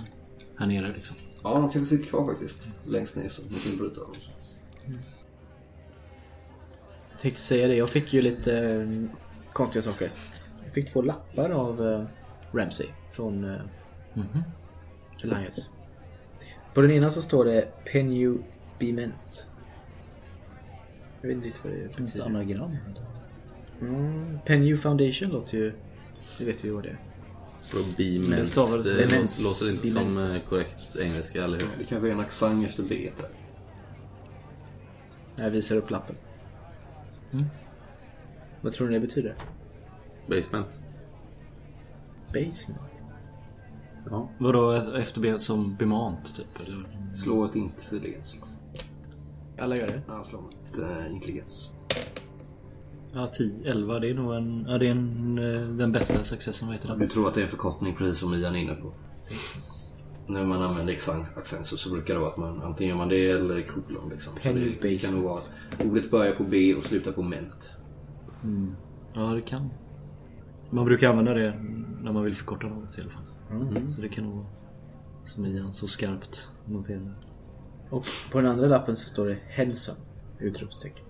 [0.57, 1.17] här nere liksom?
[1.43, 2.69] Ja, de kanske sitter kvar faktiskt.
[2.85, 3.43] Längst ner så.
[3.43, 4.95] De kan bryta av dem.
[7.11, 9.19] Jag tänkte säga det, jag fick ju lite eh,
[9.53, 10.11] konstiga saker.
[10.65, 12.05] Jag fick två lappar av eh,
[12.53, 13.61] Ramsey från eh,
[15.23, 15.63] Alliance.
[16.75, 18.29] På den ena så står det Penny
[18.79, 19.47] Bement.
[21.21, 22.25] Jag vet inte riktigt vad det Ett betyder.
[22.25, 22.77] anagram?
[23.81, 25.73] Mm, Penny Foundation låter ju...
[26.39, 26.99] Det vet vi vad det är.
[27.63, 28.55] För Bement.
[28.55, 29.41] Det Det Bement.
[29.45, 30.35] låter inte som Bement.
[30.37, 31.69] eh, korrekt engelska, eller hur?
[31.79, 33.29] Det kanske är en accent efter B där.
[35.45, 36.17] Jag visar upp lappen.
[38.61, 39.35] Vad tror ni det betyder?
[40.29, 40.81] Basement.
[42.33, 43.05] Basement.
[44.11, 44.29] Ja.
[44.39, 46.61] Vadå efter B som bemant typ?
[46.67, 46.79] Eller?
[47.17, 48.49] Slå ett intelligensslag.
[49.61, 50.01] Alla gör det?
[50.09, 50.39] Ja, slå
[50.73, 51.73] ett äh, intelligens.
[53.13, 53.99] Ja, 10, 11.
[53.99, 56.69] Det är nog en, ja, det är en, eh, den bästa successen.
[56.69, 57.09] Vad heter Du den?
[57.09, 58.93] tror att det är en förkortning precis som Ian är inne på.
[60.27, 63.09] När man använder accent accent så, så brukar det vara att man antingen gör man
[63.09, 64.09] det eller kolon.
[64.11, 64.33] Liksom.
[64.43, 65.41] Så det, det kan nog vara
[65.85, 67.73] ordet börjar på B och slutar på ment.
[69.15, 69.71] Ja, det kan.
[70.71, 71.55] Man brukar använda det
[72.03, 73.23] när man vill förkorta något i alla fall.
[73.91, 74.47] Så det kan nog vara
[75.25, 77.15] som Ian så skarpt noterar.
[77.91, 79.95] Och på den andra lappen så står det Henson!
[80.39, 81.05] Utropstecken.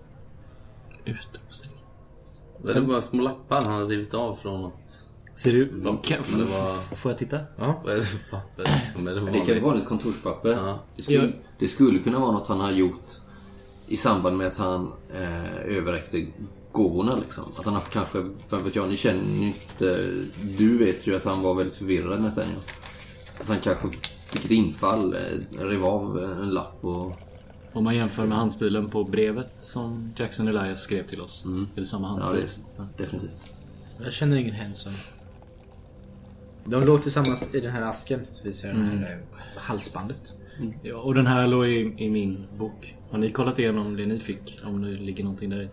[1.05, 1.77] Utropstecken.
[2.63, 5.05] Det är bara små lappar han har rivit av från något.
[5.35, 5.65] Ser du?
[5.65, 7.39] De- Kan, det var- Får jag titta?
[7.57, 7.81] Ja.
[7.83, 8.83] Vad är det för papper?
[8.93, 10.49] Som är det det kan vara ett kontorspapper.
[10.51, 10.79] Ja.
[10.95, 13.07] Det, skulle, det skulle kunna vara något han har gjort
[13.87, 16.25] i samband med att han eh, överräckte
[16.71, 17.15] gåvorna.
[17.15, 17.43] Liksom.
[17.57, 20.07] Att han har kanske, för vet jag, ni känner ju inte...
[20.57, 22.59] Du vet ju att han var väldigt förvirrad Nathaniel.
[23.41, 23.89] Att han kanske
[24.29, 25.19] fick ett infall, eh,
[25.59, 27.19] rev av en lapp och...
[27.73, 31.45] Om man jämför med handstilen på brevet som Jackson Elias skrev till oss.
[31.75, 32.63] Är det samma Ja, det handstil?
[32.77, 33.51] är definitivt.
[34.03, 34.93] Jag känner ingen Henson.
[36.65, 38.19] De låg tillsammans i den här asken.
[38.31, 39.21] Så visar jag det här
[39.55, 40.33] eh, halsbandet.
[40.81, 42.95] Ja, och den här låg i, i min bok.
[43.09, 44.59] Har ni kollat igenom det ni fick?
[44.65, 45.69] Om det ligger någonting där i?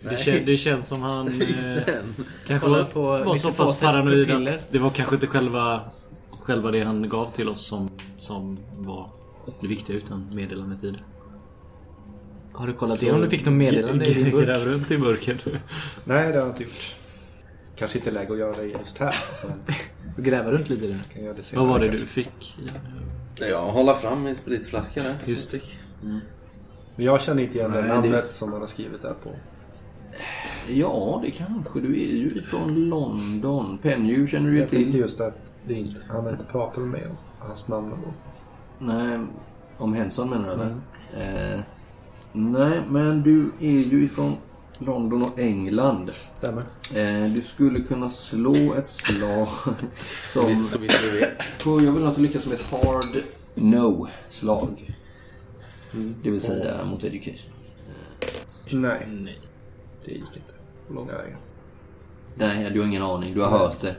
[0.00, 1.28] Det, kän, det känns som han
[1.66, 1.94] eh,
[2.46, 5.80] kanske var, på var så pass paranoid att det var kanske inte själva,
[6.30, 9.10] själva det han gav till oss som, som var
[9.60, 10.98] det viktiga utan meddelandet i det.
[12.52, 14.46] Har du kollat igenom om du fick något meddelande i din burk?
[14.46, 15.38] Gräv runt i burken.
[16.04, 16.94] Nej, det har jag inte gjort.
[17.76, 19.16] Kanske inte läge att göra det just här.
[19.42, 19.60] Men
[20.16, 21.24] Du gräver runt lite i den.
[21.24, 21.58] jag.
[21.60, 22.58] Vad var det du fick?
[22.58, 23.48] i den?
[23.50, 25.16] Ja, hålla fram min spritflaska där.
[25.24, 25.60] Just det.
[26.02, 26.20] Men
[27.02, 29.30] jag känner inte igen det Nej, namnet som han har skrivit där på.
[30.68, 31.80] Ja, det kanske.
[31.80, 33.78] Du är ju från London.
[33.82, 35.00] Penny känner du ju Jag tänkte till.
[35.00, 37.92] just att det inte, han har inte pratat med mig om hans namn.
[37.92, 38.12] Och,
[38.78, 39.18] Nej,
[39.78, 41.54] om Henson menar du eller?
[41.54, 41.60] Eh,
[42.32, 44.36] nej, men du är ju ifrån
[44.78, 46.10] London och England.
[46.38, 46.62] stämmer.
[46.94, 49.48] Eh, du skulle kunna slå ett slag
[50.26, 50.62] som...
[50.62, 51.64] Så vitt vi vet.
[51.64, 53.22] På, jag vill att du lyckas med ett hard
[53.54, 54.94] no-slag.
[55.92, 57.52] Det vill säga mot education.
[58.70, 59.40] Nej, Nej.
[60.04, 60.52] det gick inte.
[60.88, 61.38] På långa vägar.
[62.34, 63.34] Nej, du har ingen aning.
[63.34, 63.96] Du har hört det.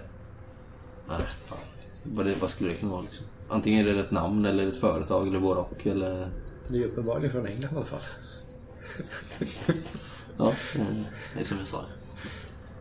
[1.08, 1.58] Nej, fan.
[2.04, 3.26] Vad, det, vad skulle det kunna vara liksom?
[3.50, 5.88] Antingen är det ett namn eller ett företag eller både och.
[5.88, 6.30] Eller...
[6.68, 8.02] Det är uppenbarligen från England i alla fall.
[10.38, 11.86] Ja, mm, det är som jag sa.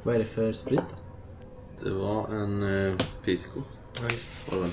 [0.03, 1.89] Vad är det för sprit då?
[1.89, 3.61] Det var en eh, pisco.
[4.03, 4.71] Ja, just Var det väl?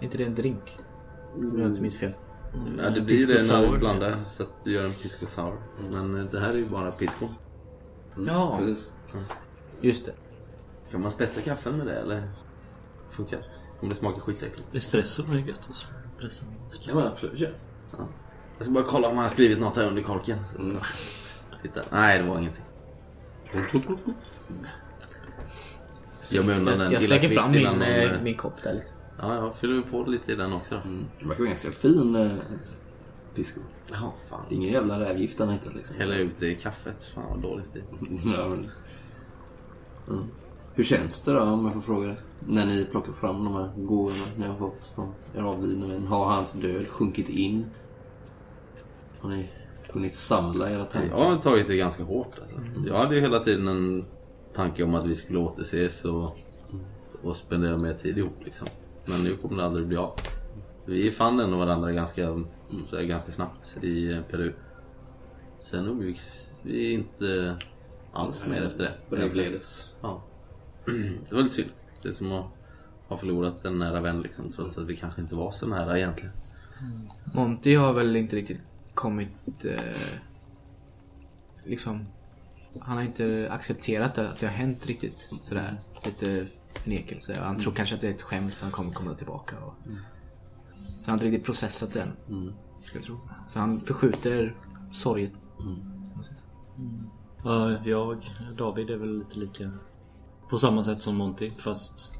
[0.00, 0.76] Är inte det en drink?
[1.34, 2.12] Om jag inte minns fel.
[2.52, 5.56] Ja, det blir det när du blandar så att du gör en pisco sour.
[5.90, 7.28] Men eh, det här är ju bara pisco.
[8.26, 8.90] Ja, Precis.
[9.80, 10.12] just det.
[10.90, 12.30] Kan man spetsa kaffen med det eller?
[13.08, 13.44] Funkar?
[13.80, 14.74] Kommer det smaka skitäckligt?
[14.74, 16.44] Espresso är gött att pressa.
[16.84, 17.52] kan man absolut göra.
[18.58, 20.38] Jag ska bara kolla om han har skrivit något här under korken.
[20.58, 20.78] Mm.
[21.62, 21.80] Titta.
[21.90, 22.64] Nej, det var ingenting.
[26.30, 28.92] Jag undan den Jag lilla slänger fram min, eh, eh, min kopp där lite.
[29.22, 30.74] Ja, jag fyller på lite i den också.
[30.74, 31.04] Mm.
[31.18, 32.32] Det verkar vara ganska fin eh,
[33.34, 33.60] pisco.
[33.90, 34.40] Jaha, fan.
[34.48, 35.96] Det är ingen jävla rävgift han har hittat liksom.
[35.96, 37.04] Hälla ut det i kaffet.
[37.04, 37.82] Fan vad dålig stil.
[38.24, 38.70] ja, men...
[40.08, 40.24] mm.
[40.74, 42.16] Hur känns det då om jag får fråga det?
[42.46, 46.06] När ni plockar fram de här gåvorna ni har fått från er avlidne vän.
[46.06, 47.66] Har hans död sjunkit in?
[49.20, 49.50] Har ni
[49.88, 51.18] hunnit samla era tankar?
[51.18, 52.38] Jag har tagit det ganska hårt.
[52.42, 52.56] Alltså.
[52.86, 54.04] Jag hade ju hela tiden en
[54.54, 56.38] tanke om att vi skulle återses och,
[57.22, 58.44] och spendera mer tid ihop.
[58.44, 58.68] Liksom.
[59.10, 60.14] Men nu kommer det aldrig bli av.
[60.86, 62.26] Vi fann ändå varandra ganska,
[62.90, 64.52] så här, ganska snabbt i eh, Peru.
[65.60, 67.56] Sen umgicks vi inte
[68.12, 68.92] alls mer efter det.
[69.10, 69.92] Brevledes.
[70.00, 70.22] Ja.
[71.28, 71.70] Det var lite synd.
[72.02, 72.46] Det är som att
[73.08, 76.32] ha förlorat en nära vän liksom, trots att vi kanske inte var så nära egentligen.
[77.34, 78.60] Monty har väl inte riktigt
[78.94, 79.64] kommit...
[79.64, 79.80] Eh,
[81.64, 82.06] liksom...
[82.80, 85.80] Han har inte accepterat att det har hänt riktigt sådär.
[86.04, 87.40] Lite förnekelse.
[87.40, 88.56] Han tror kanske att det är ett skämt.
[88.60, 89.56] Han kommer komma tillbaka.
[89.58, 89.74] Och...
[90.76, 92.08] Så han har inte riktigt processat den.
[93.04, 93.16] Tro.
[93.48, 94.56] Så han förskjuter
[94.92, 95.32] sorget.
[97.44, 99.70] Ja, jag, David är väl lite lika
[100.48, 102.12] på samma sätt som Monty fast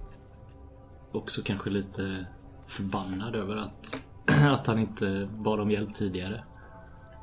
[1.12, 2.26] också kanske lite
[2.66, 6.44] förbannad över att, att han inte bad om hjälp tidigare.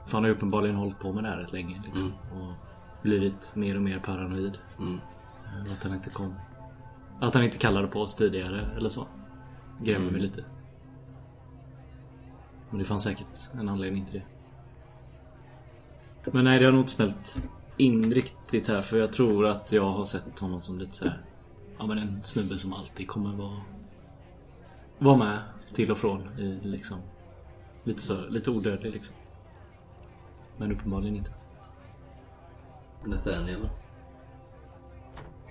[0.06, 2.54] För han har ju uppenbarligen hållit på med det här rätt länge liksom, och
[3.04, 4.58] blivit mer och mer paranoid.
[4.80, 5.00] Mm.
[5.46, 6.34] Eh, Att han inte kom.
[7.20, 9.08] Att han inte kallade på oss tidigare eller så.
[9.82, 10.46] Grämer mig lite.
[12.70, 14.22] Men det fanns säkert en anledning till
[16.26, 16.32] det.
[16.32, 19.92] Men nej, det har nog inte smält in riktigt här för jag tror att jag
[19.92, 21.22] har sett honom som lite så här.
[21.78, 23.62] Ja men en snubbe som alltid kommer vara
[25.00, 25.40] Vara med
[25.74, 26.98] till och från i liksom
[27.84, 29.16] Lite så, lite odödlig liksom.
[30.58, 31.32] Men uppenbarligen inte.
[33.06, 33.70] Nathaniel?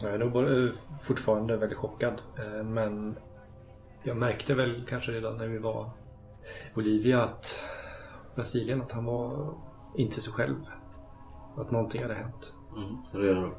[0.02, 0.72] Jag är nog bara,
[1.02, 2.22] fortfarande väldigt chockad.
[2.38, 3.18] Eh, Men
[4.02, 7.60] jag märkte väl kanske redan när vi var i Bolivia att
[8.34, 9.54] Brasilien, att han var
[9.96, 10.56] inte sig själv.
[11.56, 12.54] Att någonting hade hänt.
[12.76, 12.96] Mm.
[13.12, 13.54] Redan då?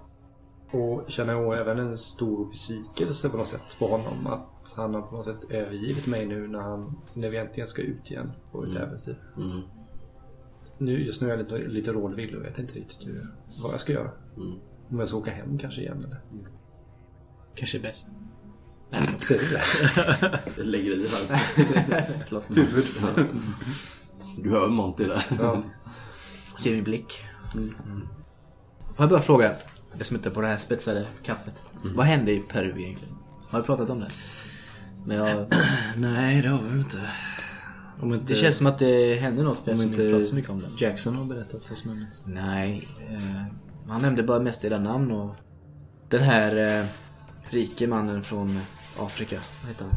[0.71, 4.27] Och känner jag även en stor besvikelse på något sätt på honom.
[4.27, 7.81] Att han har på något sätt övergivit mig nu när, han, när vi äntligen ska
[7.81, 9.23] ut igen på ett äventyr.
[9.38, 9.61] Mm.
[10.77, 13.27] Nu, just nu är jag lite, lite rådvill och vet inte riktigt hur,
[13.61, 14.11] vad jag ska göra.
[14.38, 14.59] Mm.
[14.89, 16.21] Om jag ska åka hem kanske igen eller?
[17.55, 18.07] Kanske är bäst.
[19.19, 20.39] Ser du det?
[20.55, 21.31] Det lägger i hans
[22.47, 22.85] huvud.
[24.43, 25.25] Du hör Monty där.
[25.39, 25.63] Ja.
[26.59, 27.19] Ser min blick.
[28.95, 29.55] Får jag bara fråga,
[29.97, 31.63] jag smittar på det här spetsade kaffet.
[31.95, 33.15] Vad hände i Peru egentligen?
[33.47, 34.11] Har vi pratat om det?
[35.05, 35.45] Men jag,
[35.97, 37.01] Nej, det har vi inte.
[38.01, 40.35] Om inte, det känns som att det händer något för om jag inte pratat så
[40.35, 40.85] mycket om det.
[40.85, 42.07] Jackson har berättat vad som hände.
[42.25, 43.43] Nej, eh,
[43.89, 45.35] han nämnde bara mest era namn och
[46.09, 46.85] den här eh,
[47.49, 48.59] rike mannen från
[48.99, 49.39] Afrika.
[49.61, 49.95] Vad heter han?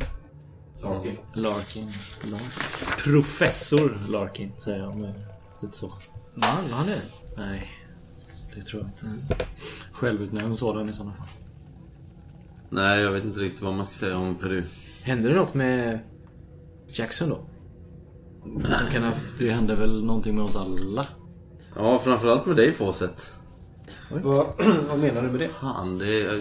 [0.82, 1.16] Larkin.
[1.34, 1.93] Larkin.
[2.22, 2.51] Larkin.
[3.05, 5.14] Professor Larkin säger jag med
[5.62, 5.91] lite så.
[6.34, 7.01] Ja, han- han är
[7.36, 7.68] Nej,
[8.55, 9.26] det tror jag inte.
[9.93, 11.26] Självutnämnd sådan i sådana fall.
[12.70, 14.64] Nej, jag vet inte riktigt vad man ska säga om Peru.
[15.03, 15.99] Hände det något med
[16.88, 17.41] Jackson då?
[19.01, 19.12] Ha...
[19.38, 21.05] Det hände väl någonting med oss alla.
[21.76, 23.32] Ja, framförallt med dig Fawcett.
[24.11, 24.47] Vad,
[24.89, 25.49] vad menar du med det?
[25.61, 26.35] Fan, det är...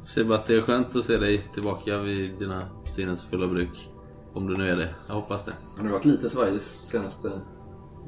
[0.00, 3.46] Jag säger bara att det är skönt att se dig tillbaka vid dina sinnens fulla
[3.46, 3.90] bruk.
[4.32, 4.88] Om du nu är det.
[5.06, 5.52] Jag hoppas det.
[5.76, 7.40] Han har varit lite svajig senaste...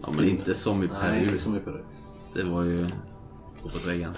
[0.03, 1.25] Ja, men inte som i Nej, Peru.
[1.25, 1.79] inte så mycket på
[2.35, 2.43] det.
[2.45, 2.87] Var ju
[3.65, 4.13] uppåt väggen.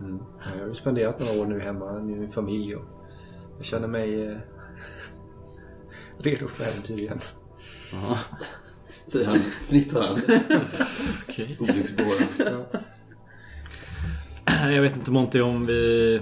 [0.00, 0.06] Ja,
[0.54, 2.84] Jag har ju spenderat några år nu hemma med min familj och
[3.56, 4.36] jag känner mig eh,
[6.18, 7.20] redo för äventyr igen.
[7.92, 8.18] Ja.
[9.06, 9.36] Säger han
[9.68, 10.20] fnittrande.
[11.28, 11.56] Okej.
[11.60, 12.64] Olycksbåren.
[14.68, 16.20] Jag vet inte Monty om vi...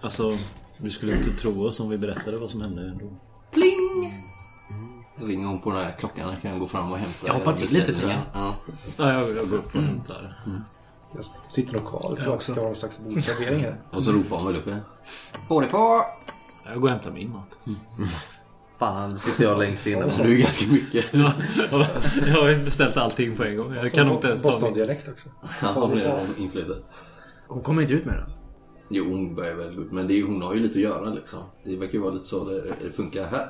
[0.00, 0.38] Alltså,
[0.78, 3.12] du skulle inte tro oss om vi berättade vad som hände ändå.
[5.26, 7.72] Ringer hon på den här klockan kan jag gå fram och hämta Jag hoppar till
[7.72, 8.22] lite, beställningar.
[8.34, 8.56] Ja.
[8.96, 10.34] Ja, jag, jag går upp och hämtar.
[11.14, 12.18] Jag sitter nog kvar.
[12.24, 13.76] Jag ska ha någon slags bordservering här.
[13.90, 14.76] Och så ropar hon väl uppe.
[15.48, 16.00] Får det få!
[16.68, 17.58] Jag går och hämtar min mat.
[18.78, 20.10] Fan, sitter jag längst inne.
[20.10, 21.04] Så det är ganska mycket.
[21.10, 21.32] Ja,
[22.26, 23.74] jag har beställt allting på en gång.
[23.74, 24.60] Jag kan nog inte ens ta min.
[24.60, 25.28] Boston-dialekt också.
[25.42, 26.76] Han blir inflytad.
[27.48, 28.38] Hon kommer inte ut med det alltså?
[28.90, 29.92] Jo, hon börjar väl ut.
[29.92, 31.40] Men det är, hon har ju lite att göra liksom.
[31.64, 33.48] Det verkar ju vara lite så det, det funkar här.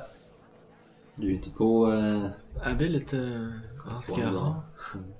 [1.15, 1.93] Du är ju inte på...
[1.93, 2.27] Eh,
[2.69, 3.51] Jag blir lite...
[3.93, 4.63] Vad ska jag ha?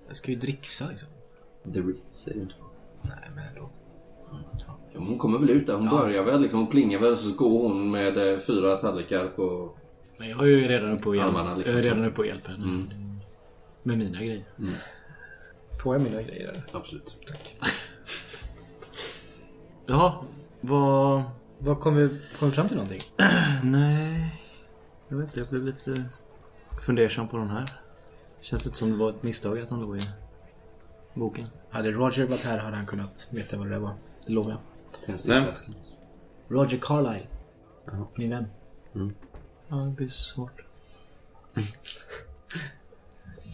[0.07, 1.09] Jag ska ju dricksa liksom.
[1.73, 2.65] The Ritz är du inte på.
[3.03, 3.69] Nej men ändå.
[4.67, 5.73] Ja, men hon kommer väl ut där.
[5.73, 6.59] Hon börjar väl liksom.
[6.59, 9.75] Hon plingar väl så går hon med eh, fyra tallrikar på...
[10.17, 12.51] Men jag är ju redan uppe och hjälper, liksom jag är redan uppe och hjälper
[12.51, 12.63] henne.
[12.63, 13.19] Mm.
[13.84, 14.45] Med mina grejer.
[15.84, 16.63] Får jag mina grejer?
[16.71, 17.15] Absolut.
[19.89, 20.13] Jaha,
[20.61, 21.23] vad...
[21.59, 23.01] Vad kom vi, kom vi fram till någonting?
[23.63, 24.43] Nej...
[25.07, 26.05] Jag vet inte, jag blev lite
[26.85, 27.69] fundersam på den här.
[28.41, 30.07] Känns inte som det var ett misstag att han låg i
[31.13, 31.47] boken.
[31.69, 33.93] Hade Roger varit här hade han kunnat veta vad det där var.
[34.25, 34.59] Det lovar jag.
[35.05, 35.75] Tändsticksflaskan.
[36.47, 37.27] Roger Carlyle.
[38.15, 38.45] Min vän.
[39.67, 40.61] Ja, det blir svårt.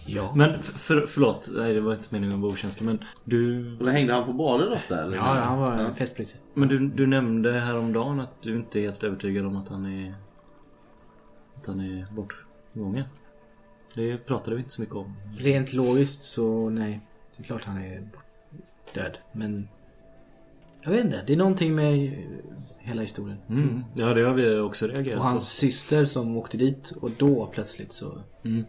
[0.06, 0.34] Ja.
[0.36, 3.76] Men för, förlåt, nej det var inte meningen att vara okänslig men du...
[3.76, 5.18] Då hängde han på badet ofta eller?
[5.18, 6.38] Ja, han var en festpris.
[6.54, 10.16] Men du, du nämnde häromdagen att du inte är helt övertygad om att han är...
[11.56, 13.06] Att han är bortgången.
[13.95, 15.14] Det pratade vi inte så mycket om.
[15.39, 17.01] Rent logiskt så nej.
[17.38, 18.10] Det är klart han är
[18.93, 19.18] död.
[19.32, 19.68] Men
[20.82, 22.12] Jag vet inte, det är någonting med
[22.80, 23.38] hela historien.
[23.49, 23.84] Mm.
[23.95, 27.91] Ja, det har vi också reagerat Och hans syster som åkte dit och då plötsligt
[27.91, 28.22] så...
[28.43, 28.64] på.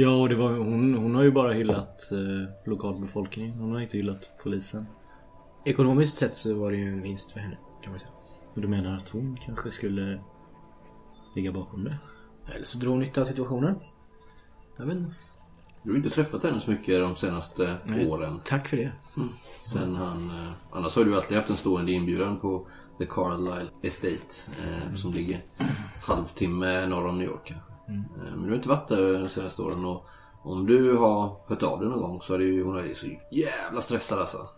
[0.00, 3.58] Ja, och det var, hon, hon har ju bara hyllat eh, lokalbefolkningen.
[3.58, 4.86] Hon har inte hyllat polisen.
[5.64, 8.10] Ekonomiskt sett så var det ju en vinst för henne kan man säga.
[8.54, 10.20] Och du menar att hon kanske skulle
[11.34, 11.98] ligga bakom det?
[12.54, 13.74] Eller så drog hon nytta av situationen.
[14.76, 15.14] Jag vet inte.
[15.82, 18.06] Du har inte träffat henne så mycket de senaste Nej.
[18.06, 18.40] åren.
[18.44, 18.92] Tack för det.
[19.64, 20.30] Sen han...
[20.30, 22.66] Eh, annars har du alltid haft en stående inbjudan på
[22.98, 24.52] The Carlisle Estate.
[24.62, 25.38] Eh, Som ligger
[26.02, 27.67] halvtimme norr om New York kanske.
[27.88, 29.84] Eh, men du har inte varit där de senaste åren.
[29.84, 30.04] Och
[30.42, 32.64] om du har hört av dig någon gång så är det ju...
[32.64, 34.48] Hon är så jävla stressad alltså.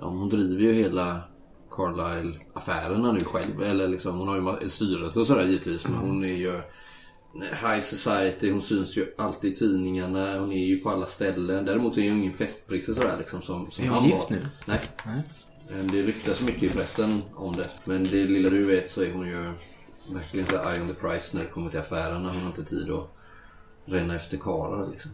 [0.00, 1.20] Ja, hon driver ju hela
[1.70, 3.62] Carlisle-affärerna nu själv.
[3.62, 5.84] Eller liksom, hon har ju en styrelse och sådär givetvis.
[5.84, 6.60] Men hon är ju...
[7.62, 11.64] High society, hon syns ju alltid i tidningarna, hon är ju på alla ställen.
[11.64, 14.36] Däremot är hon ju ingen festprisse sådär liksom som, som Är han gift var.
[14.36, 14.42] nu?
[14.66, 14.80] Nej.
[15.70, 17.68] Eh, Det ryktas mycket i pressen om det.
[17.84, 19.52] Men det lilla du vet så är hon ju
[20.12, 22.32] verkligen så eye on the price när det kommer till affärerna.
[22.32, 23.10] Hon har inte tid att
[23.84, 25.10] ränna efter karlar liksom.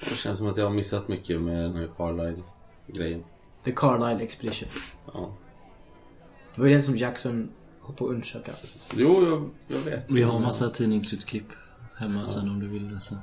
[0.00, 3.24] Det känns som att jag har missat mycket med den här Carlisle-grejen.
[3.64, 4.68] The Carlisle Expedition.
[5.14, 5.34] Ja.
[6.54, 7.50] Det var ju den som Jackson
[7.82, 8.52] höll på att undersöka.
[8.94, 10.10] Jo, jag, jag vet.
[10.10, 11.46] Vi har massa tidningsutklipp
[11.96, 13.16] hemma sen om du vill läsa.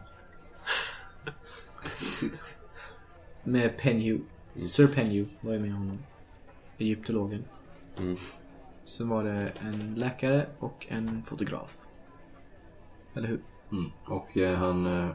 [3.44, 4.24] Med Penhew.
[4.68, 5.98] Sir Penhew var ju med honom.
[6.78, 7.44] Egyptologen.
[7.98, 8.16] Mm.
[8.90, 11.86] Så var det en läkare och en fotograf.
[13.14, 13.42] Eller hur?
[13.72, 13.92] Mm.
[14.08, 15.10] Och eh, han, eh,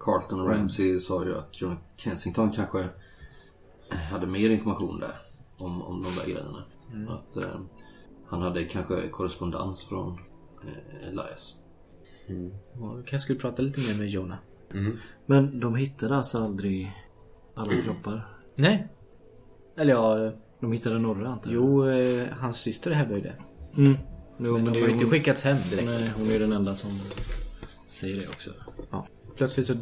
[0.00, 2.80] Carlton och Ramsey sa ju att John Kensington kanske
[3.90, 5.12] eh, hade mer information där.
[5.58, 6.64] Om, om de där grejerna.
[7.08, 7.60] Att eh,
[8.26, 10.18] han hade kanske korrespondens från
[10.64, 11.54] eh, Elias.
[12.80, 14.38] Och vi kanske skulle prata lite mer med Jonah.
[15.26, 16.92] Men de hittade alltså aldrig
[17.54, 18.28] alla kroppar?
[18.54, 18.88] Nej.
[19.76, 21.62] Eller ja, De hittade några antar jag?
[21.62, 23.34] jo, eh, hans syster hävdar ju det.
[23.76, 23.96] Mm.
[24.38, 25.86] Jo, Men de det har ju inte hon- skickats hem direkt.
[26.00, 26.90] Nej, hon är den enda som
[27.90, 28.50] säger det också.
[28.90, 29.06] Ja.
[29.36, 29.74] Plötsligt så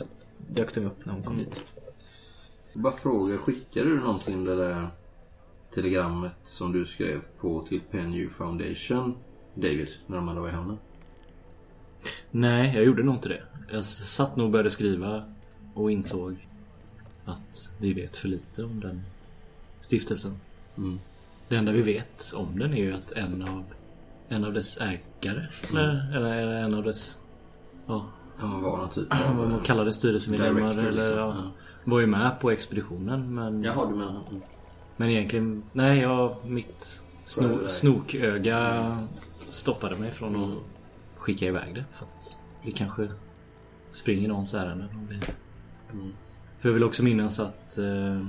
[0.49, 1.65] dök de upp när hon kom dit.
[2.73, 4.87] Bara fråga, skickade du någonsin det där
[5.75, 9.15] telegrammet som du skrev på till Penny Foundation,
[9.55, 10.79] David, när de hade varit i hamnen?
[12.31, 13.43] Nej, jag gjorde nog inte det.
[13.73, 15.35] Jag satt nog och började skriva
[15.75, 16.49] och insåg
[17.25, 19.03] att vi vet för lite om den
[19.81, 20.37] stiftelsen.
[20.77, 21.01] Mm.
[21.49, 23.65] Det enda vi vet om den är ju att en av,
[24.29, 27.19] en av dess ägare, eller, eller, eller en av dess...
[27.87, 28.07] Ja,
[28.39, 29.07] Han var någon typ
[29.37, 29.65] vad man av...
[29.65, 31.19] kallar det styrelsemedlemmar eller liksom.
[31.19, 31.35] ja,
[31.85, 33.63] var ju med på expeditionen men...
[33.63, 34.21] Jaha, du menar...
[34.31, 34.43] Mm.
[34.97, 38.99] Men egentligen, nej jag, mitt sno, snoköga
[39.51, 40.51] stoppade mig från Mm.
[40.53, 40.59] att
[41.17, 41.85] skicka iväg det.
[41.93, 43.09] För att vi kanske
[43.91, 44.89] springer någons ärenden.
[44.95, 45.21] Om vi...
[45.93, 46.13] Mm.
[46.61, 48.27] För jag vill också minnas att eh,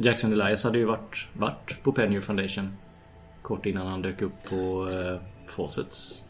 [0.00, 2.76] Jackson Elias hade ju varit, varit på Penny Foundation
[3.42, 6.22] kort innan han dök upp på eh, Fawcett's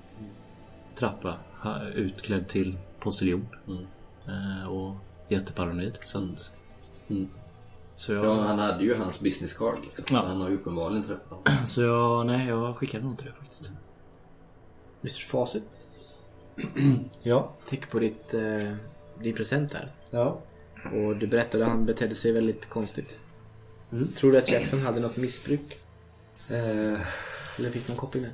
[0.95, 1.35] trappa.
[1.95, 3.47] Utklädd till postiljon.
[3.67, 3.87] Mm.
[4.29, 4.95] Eh, och
[5.29, 5.99] jätteparanoid.
[6.03, 6.57] Så att...
[7.09, 7.29] Mm.
[7.95, 8.25] Så jag...
[8.25, 10.05] Ja, han hade ju hans business card liksom.
[10.17, 10.23] Ja.
[10.23, 11.45] Så han har ju uppenbarligen träffat honom.
[11.67, 13.71] Så jag, nej jag skickade nog inte det faktiskt.
[15.03, 15.65] Mr Facit.
[17.23, 17.53] Ja.
[17.69, 18.75] Tänk på ditt, eh,
[19.23, 19.93] din present där.
[20.11, 20.39] Ja.
[20.93, 23.21] Och du berättade att han betedde sig väldigt konstigt.
[24.17, 25.79] Tror du att Jackson hade något missbruk?
[26.51, 27.01] Eh,
[27.59, 28.33] Eller finns det någon koppling där?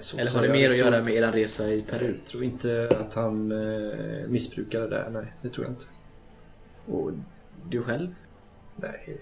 [0.00, 2.14] så- Eller har det jag mer att göra med er resa i Peru?
[2.18, 5.08] Jag tror inte att han eh, missbrukade det.
[5.10, 5.84] Nej, det tror jag inte.
[6.86, 7.10] Och
[7.70, 8.14] du själv?
[8.76, 9.20] Nej.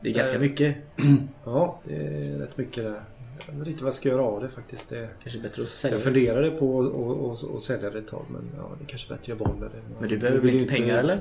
[0.00, 0.40] Det är ganska Eh.
[0.40, 0.76] mycket.
[1.44, 3.02] Ja, det är rätt mycket där.
[3.46, 4.88] Jag vet inte vad jag ska göra av det faktiskt.
[4.88, 8.24] Det, Kanske bättre att sälja jag funderade på att- att att sälja det ett tag
[8.30, 9.82] men ja, det är kanske bättre att jag behåller det.
[10.00, 11.20] Men du behöver väl vill inte pengar eller?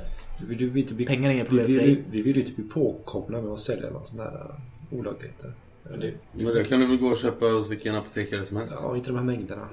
[0.50, 1.90] Vi vill inte bli, Pengar är inga vi problem för vill, dig.
[1.90, 4.56] ju- vi vill ju inte bli påkomna med att sälja någon sån här
[4.92, 5.54] äh, olagligheter.
[6.00, 8.76] Det, men det kan du väl gå och köpa hos vilken apotekare som helst?
[8.82, 9.68] Ja, inte de här mängderna.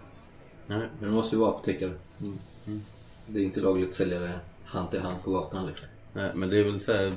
[0.66, 0.88] Nej.
[1.01, 1.93] Men det måste ju vara apotekare.
[2.20, 2.80] Mm.
[3.26, 4.30] Det är inte lagligt att sälja det
[4.64, 5.88] hand till hand på gatan liksom.
[6.12, 7.12] Nej, men det är väl så här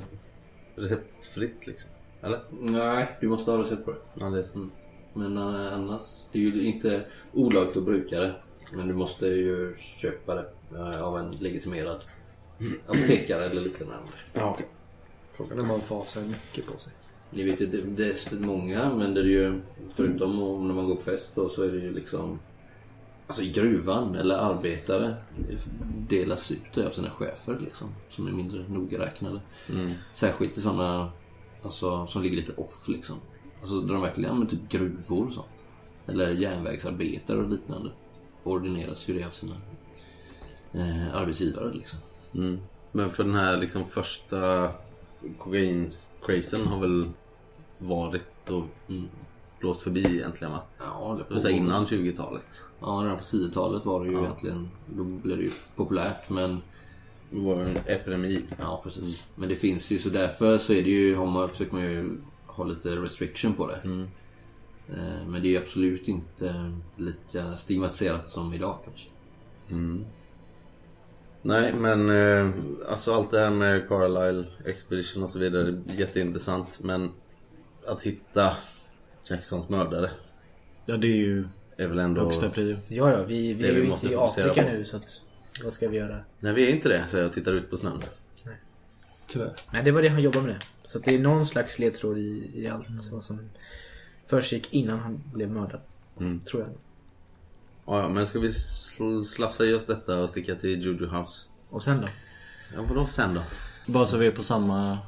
[0.74, 1.90] receptfritt liksom?
[2.22, 2.40] Eller?
[2.60, 3.98] Nej, du måste ha recept på det.
[4.14, 4.54] Ja, det är så.
[4.54, 4.70] Mm.
[5.16, 8.34] Men eh, annars, det är ju inte olagligt att bruka det.
[8.72, 12.00] Men du måste ju köpa det eh, av en legitimerad
[12.86, 13.94] apotekare eller liknande.
[14.32, 14.66] Ja, okej.
[15.32, 16.92] Frågan är om man får här mycket på sig.
[17.30, 19.60] Ni vet ju, det, det är många men det är ju
[19.94, 22.38] förutom om när man går på fest då, så är det ju liksom
[23.26, 25.14] Alltså i gruvan eller arbetare
[26.08, 27.88] delas ut det av sina chefer liksom.
[28.08, 29.40] Som är mindre nogräknade.
[29.68, 29.92] Mm.
[30.14, 31.12] Särskilt i sådana
[31.62, 33.16] alltså, som ligger lite off liksom.
[33.60, 35.64] Alltså där de verkligen använder typ gruvor och sånt.
[36.06, 37.90] Eller järnvägsarbetare och liknande.
[38.44, 39.54] Ordineras ju det av sina
[40.72, 41.98] eh, arbetsgivare liksom.
[42.34, 42.58] Mm.
[42.92, 44.70] Men för den här liksom första
[45.38, 47.10] kokain-crazen har väl
[47.78, 48.64] varit och
[49.60, 50.62] blåst förbi egentligen va?
[50.78, 52.46] Ja, det var innan 20-talet.
[52.80, 54.22] Ja, redan på 10-talet var det ju Ja.
[54.24, 56.62] egentligen, då blev det ju populärt men
[57.30, 58.42] Det var en epidemi.
[58.58, 59.26] Ja, precis.
[59.34, 62.16] Men det finns ju, så därför så är det ju, har man, försöker man ju
[62.56, 63.80] ha lite restriction på det.
[63.84, 64.08] Mm.
[64.88, 69.08] Eh, Men det är ju absolut inte lika stigmatiserat som idag kanske.
[71.42, 72.50] Nej men eh,
[72.90, 77.10] alltså allt det här med Carlisle Expedition och så vidare det är jätteintressant men
[77.86, 78.56] att hitta
[79.24, 80.10] Jacksons mördare
[80.86, 81.44] Ja, det är ju
[81.76, 82.24] är väl ändå...
[82.24, 82.76] högsta prio.
[82.88, 84.68] Ja, ja, vi, vi är vi ju måste inte i Afrika på.
[84.68, 85.20] nu så att
[85.64, 86.18] vad ska vi göra?
[86.40, 88.02] Nej vi är inte det så jag tittar ut på snön.
[89.28, 89.52] Tyvärr.
[89.72, 90.64] Nej, det var det han jobbade med.
[90.86, 93.40] Så att det är någon slags ledtråd i, i allt vad som
[94.26, 95.80] försiggick innan han blev mördad.
[96.20, 96.40] Mm.
[96.40, 96.70] Tror jag.
[97.86, 101.46] Ja, ja, men ska vi sl- slafsa i oss detta och sticka till Juju House?
[101.68, 102.08] Och sen då?
[102.74, 103.42] Ja vadå sen då?
[103.86, 104.98] Bara så vi är på samma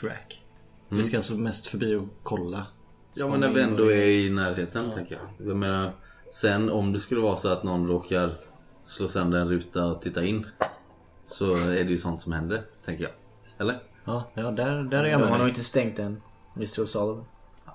[0.00, 0.42] track.
[0.90, 1.02] Mm.
[1.02, 2.66] Vi ska alltså mest förbi och kolla.
[3.14, 5.48] Ja men när vi ändå är i närheten tänker jag.
[5.48, 5.92] Jag menar,
[6.32, 8.34] sen om det skulle vara så att någon råkar
[8.84, 10.46] slå sönder en ruta och titta in.
[11.26, 13.12] Så är det ju sånt som händer, tänker jag.
[13.58, 13.78] Eller?
[14.08, 16.22] Ja, ja där, där är jag De med har nog inte stängt den.
[16.56, 16.64] Mr.
[16.64, 17.24] O'Sullivan.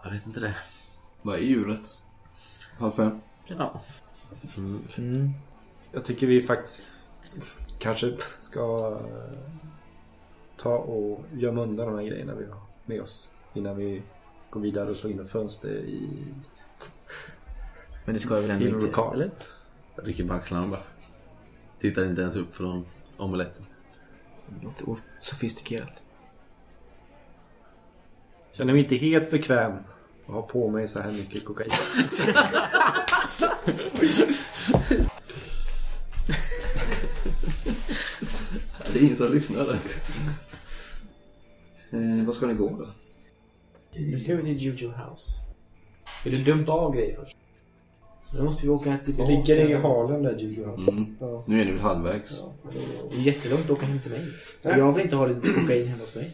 [0.04, 0.56] Jag vet inte det.
[1.22, 2.00] Vad är djuret?
[2.80, 3.20] Halv fem?
[3.48, 3.82] Ja.
[4.98, 5.34] Mm.
[5.92, 6.86] Jag tycker vi faktiskt
[7.80, 9.40] kanske ska eh,
[10.58, 13.32] ta och gömma undan de här grejerna vi har med oss.
[13.54, 14.02] Innan vi
[14.50, 16.10] går vidare och slår in ett fönster i...
[18.06, 19.02] Men det ska jag väl ändå inte?
[19.14, 19.32] Eller?
[19.96, 20.80] Rycker på axlarna bara.
[21.80, 22.86] Tittar inte ens upp från
[23.18, 23.66] omeletten.
[24.48, 26.04] Det låter sofistikerat.
[28.58, 29.74] Känner mig inte helt bekväm
[30.26, 31.70] att ha på mig så här mycket kokain.
[38.94, 39.80] Det är ingen som lyssnar där.
[41.92, 42.88] Eh, vad ska ni gå då?
[43.96, 45.32] Nu ska vi till Juju House.
[46.24, 47.38] Vill du dumpa av grejer först?
[48.38, 49.32] Då måste vi åka tillbaka.
[49.32, 50.92] Ligger det i Harlem där Juju House?
[50.92, 51.16] Mm.
[51.20, 51.44] Ja.
[51.48, 52.40] Nu är ni väl halvvägs?
[52.40, 52.54] Ja,
[53.12, 54.26] Det är jättelångt att åka hem till mig.
[54.62, 56.32] Jag vill inte ha lite kokain hemma hos mig.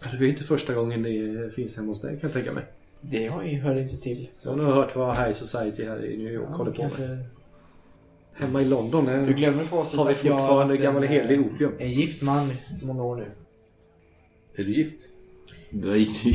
[0.00, 2.64] Det är inte första gången det finns hemma hos dig kan jag tänka mig.
[3.00, 4.28] Det har jag hör inte till.
[4.44, 7.24] Jag har nog hört vad High Society här i New York håller på med.
[8.34, 11.72] Hemma i London är, Du glömmer har vi jag fortfarande varit gammal en, hederlig opium.
[11.78, 12.50] En gift man
[12.82, 13.30] i många år nu.
[14.54, 15.00] Är du gift?
[15.70, 16.34] Gick det ju.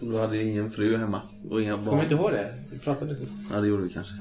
[0.00, 2.02] Du hade ingen fru hemma och inga Kommer barn.
[2.02, 2.54] inte ihåg det?
[2.72, 3.34] Vi pratade sist.
[3.52, 4.14] Ja det gjorde vi kanske.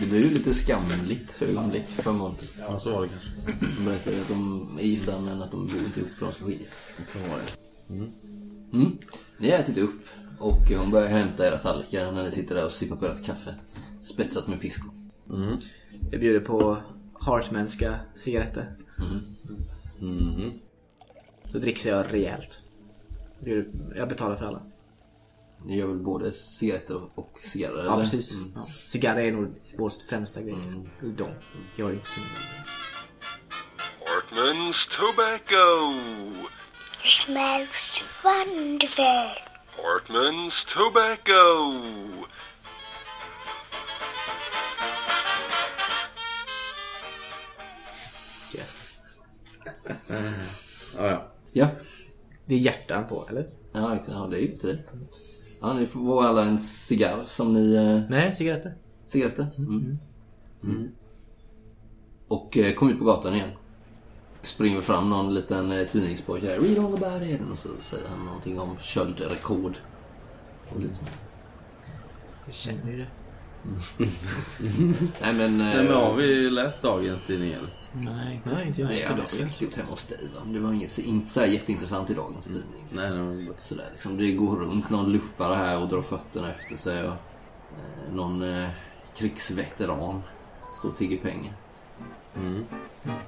[0.00, 2.46] Det blev ju lite skamligt ögonblick för Monty.
[2.58, 3.66] Ja så var det kanske.
[3.78, 6.44] De berättade att de är gifta men att de bor inte ihop för de ska
[6.44, 6.90] skiljas.
[7.08, 7.94] Så var det.
[8.74, 8.98] Mm.
[9.38, 10.00] Ni har ätit upp
[10.38, 13.54] och hon börjar hämta era tallrikar när ni sitter där och sippar på ert kaffe.
[14.00, 14.88] Spetsat med pisco.
[15.30, 15.56] Mm.
[16.10, 16.82] Jag bjuder på
[17.20, 18.72] Hartmanska cigaretter.
[20.00, 20.52] Mhm.
[21.52, 22.60] Då dricks jag rejält.
[23.38, 24.62] Jag bjuder- Jag betalar för alla.
[25.64, 27.84] Ni gör väl både cigaretter och cigarrer?
[27.84, 28.02] Ja, eller?
[28.02, 28.38] precis.
[28.38, 28.52] Mm.
[28.54, 28.66] Ja.
[28.86, 30.54] Cigarrer är nog vår främsta grej.
[30.62, 30.88] liksom.
[31.16, 31.30] De.
[31.76, 32.20] Jag är inte så
[34.06, 35.92] Hartman's Tobacco.
[37.24, 39.30] smells wonderful.
[39.76, 42.26] Hartman's Tobacco.
[50.96, 51.22] Ja, ja.
[51.52, 51.68] Ja.
[52.46, 53.48] Det är hjärtan på, eller?
[53.72, 54.10] Ja, exakt.
[54.18, 54.84] Ja, det är ju till dig.
[55.60, 57.74] Ja, ni får alla en cigarr som ni...
[57.74, 58.74] Eh, Nej, cigaretter.
[59.06, 59.46] cigaretter.
[59.58, 59.98] Mm.
[60.64, 60.88] Mm.
[62.28, 63.50] Och eh, kom ut på gatan igen.
[64.42, 66.58] Springer fram någon liten eh, tidningspojke där.
[66.60, 67.40] Read all about it.
[67.52, 69.78] Och så säger han någonting om köldrekord.
[70.74, 71.00] Och lite.
[72.46, 73.06] Jag känner ju det.
[75.22, 75.60] Nej men...
[75.60, 77.79] Eh, Nej men har vi läst dagens tidning eller?
[77.92, 78.90] Nej, Nej, inte jag.
[78.90, 80.40] Det är alldeles riktigt hemma hos dig va?
[80.44, 82.84] Det var inget, inte så här jätteintressant i dagens tidning.
[82.92, 83.50] Nej, nej.
[83.58, 84.16] Sådär liksom.
[84.16, 87.04] Det går runt någon luffare här och drar fötterna efter sig.
[87.08, 88.68] Och, eh, någon eh,
[89.16, 90.22] krigsveteran
[90.78, 91.54] står och tigger pengar.
[92.36, 92.64] Mm.
[93.04, 93.20] Mm.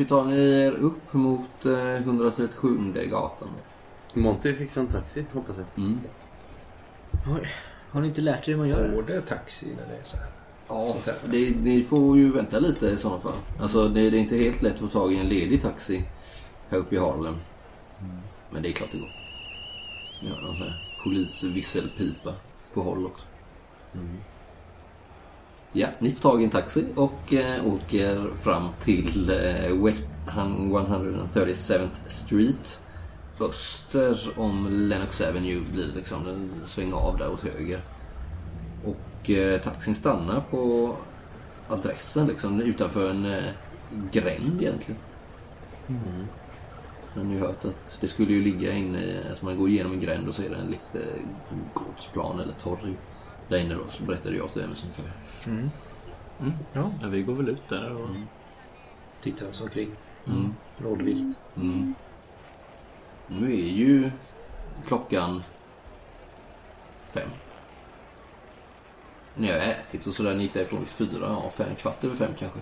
[0.00, 3.48] Hur tar ni er upp mot eh, 137 gatan?
[4.14, 5.84] Monty fixar en taxi hoppas jag.
[5.84, 6.00] Mm.
[7.26, 7.48] Oj,
[7.90, 8.94] Har ni inte lärt er hur man gör?
[8.94, 10.26] Går det taxi när det är så här?
[10.68, 11.14] Ja, Sånt här.
[11.30, 13.36] det, ni får ju vänta lite i sådana fall.
[13.60, 16.04] Alltså det, det är inte helt lätt att få tag i en ledig taxi
[16.68, 17.36] här uppe i Harlem.
[18.50, 19.12] Men det är klart det går.
[20.22, 22.34] Ja, någon sån här polisvisselpipa
[22.74, 23.24] på håll också.
[25.72, 32.08] Ja, ni får tag i en taxi och eh, åker fram till eh, West 137th
[32.08, 32.80] Street.
[33.40, 36.24] Öster om Lennox Avenue blir liksom.
[36.24, 37.80] Den svänger av där åt höger.
[38.84, 40.94] Och eh, taxin stannar på
[41.68, 43.44] adressen liksom utanför en eh,
[44.12, 45.00] gränd egentligen.
[47.14, 48.98] Men ni har hört att det skulle ju ligga inne
[49.30, 50.98] alltså man går igenom en gränd och så är det en lite
[51.74, 52.96] gårdsplan eller torg.
[53.50, 55.04] Där inne då, så berättade jag till Emerson för
[56.72, 58.08] Ja, vi går väl ut där och...
[59.20, 59.90] Tittar oss omkring.
[60.26, 60.54] Mm.
[60.78, 61.38] Rådvilt.
[61.56, 61.94] Mm.
[63.26, 64.10] Nu är ju
[64.86, 65.42] klockan
[67.08, 67.28] fem.
[69.34, 70.34] Ni har ätit och sådär.
[70.34, 72.58] Ni gick därifrån vid fyra, ja, fem, kvart över fem kanske.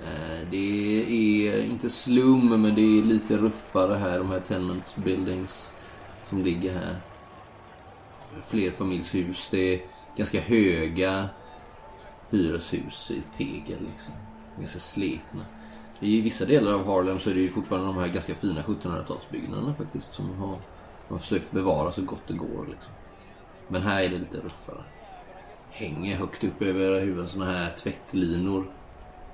[0.00, 0.56] Eh, Det
[1.48, 5.70] är inte slum, men det är lite ruffare här, de här tenement buildings
[6.24, 6.96] som ligger här.
[8.46, 9.48] Flerfamiljshus.
[9.50, 9.80] Det är
[10.16, 11.28] ganska höga
[12.30, 14.14] hyreshus i tegel liksom.
[14.58, 15.44] Ganska sletna.
[16.00, 19.74] I vissa delar av Harlem så är det ju fortfarande de här ganska fina 1700-talsbyggnaderna
[19.74, 20.58] faktiskt som har, man
[21.08, 22.66] har försökt bevara så gott det går.
[22.70, 22.92] Liksom.
[23.68, 24.84] Men här är det lite ruffare.
[25.70, 28.70] Hänger högt upp över era huvuden såna här tvättlinor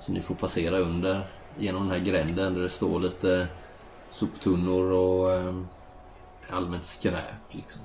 [0.00, 1.20] som ni får passera under
[1.58, 3.48] genom den här gränden där det står lite
[4.10, 5.54] soptunnor och eh,
[6.50, 7.82] allmänt skräp liksom.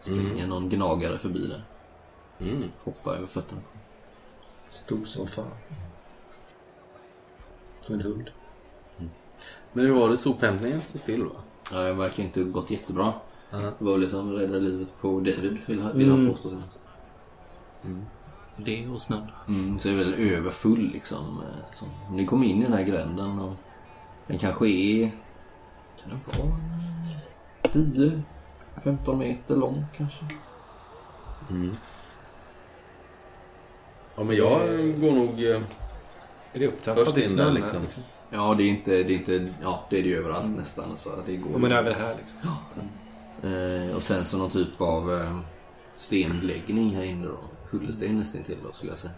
[0.00, 0.48] Springer mm.
[0.48, 1.64] någon gnagare förbi där.
[2.40, 2.62] Mm.
[2.84, 3.60] Hoppar över fötterna.
[4.70, 5.50] Stor som fan.
[7.80, 8.30] Som en hund.
[8.98, 9.10] Mm.
[9.72, 10.16] Men hur var det?
[10.16, 11.36] Sophämtningen stod still va?
[11.72, 13.06] Ja, det verkar inte gått jättebra.
[13.06, 13.12] Uh
[13.50, 13.72] -huh.
[13.78, 16.30] Det var liksom rädda livet på David, vill han mm.
[16.30, 16.84] påstå senast.
[17.84, 18.04] Mm.
[18.56, 19.26] Det och snön.
[19.48, 21.38] Mm, så är är väl överfull liksom.
[21.38, 23.54] Eh, så, ni kom in i den här gränden och
[24.26, 25.10] den kanske är...
[26.02, 26.56] Kan den vara
[27.62, 28.22] 10,
[28.84, 30.24] 15 meter lång kanske.
[31.50, 31.76] Mm.
[34.16, 34.58] Ja men jag
[35.00, 35.44] går nog...
[35.44, 35.62] Eh,
[36.52, 37.80] är det upptrappat i in snö där, liksom?
[38.30, 38.90] Ja, det är inte...
[38.90, 40.56] Det är, inte, ja, det, är det ju överallt mm.
[40.56, 40.90] nästan.
[40.90, 41.76] Alltså, så det går Ja, men ju.
[41.76, 42.38] även här liksom.
[43.42, 45.40] Eh, och sen så någon typ av eh,
[45.96, 47.38] stenläggning här inne då.
[47.70, 49.12] Kullersten nästintill då skulle jag säga.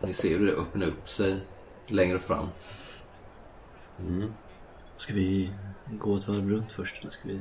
[0.00, 1.40] Ni ser hur det öppnar upp sig
[1.86, 2.46] längre fram.
[4.08, 4.32] Mm.
[4.96, 5.50] Ska vi
[5.90, 7.40] gå ett varv runt först eller ska vi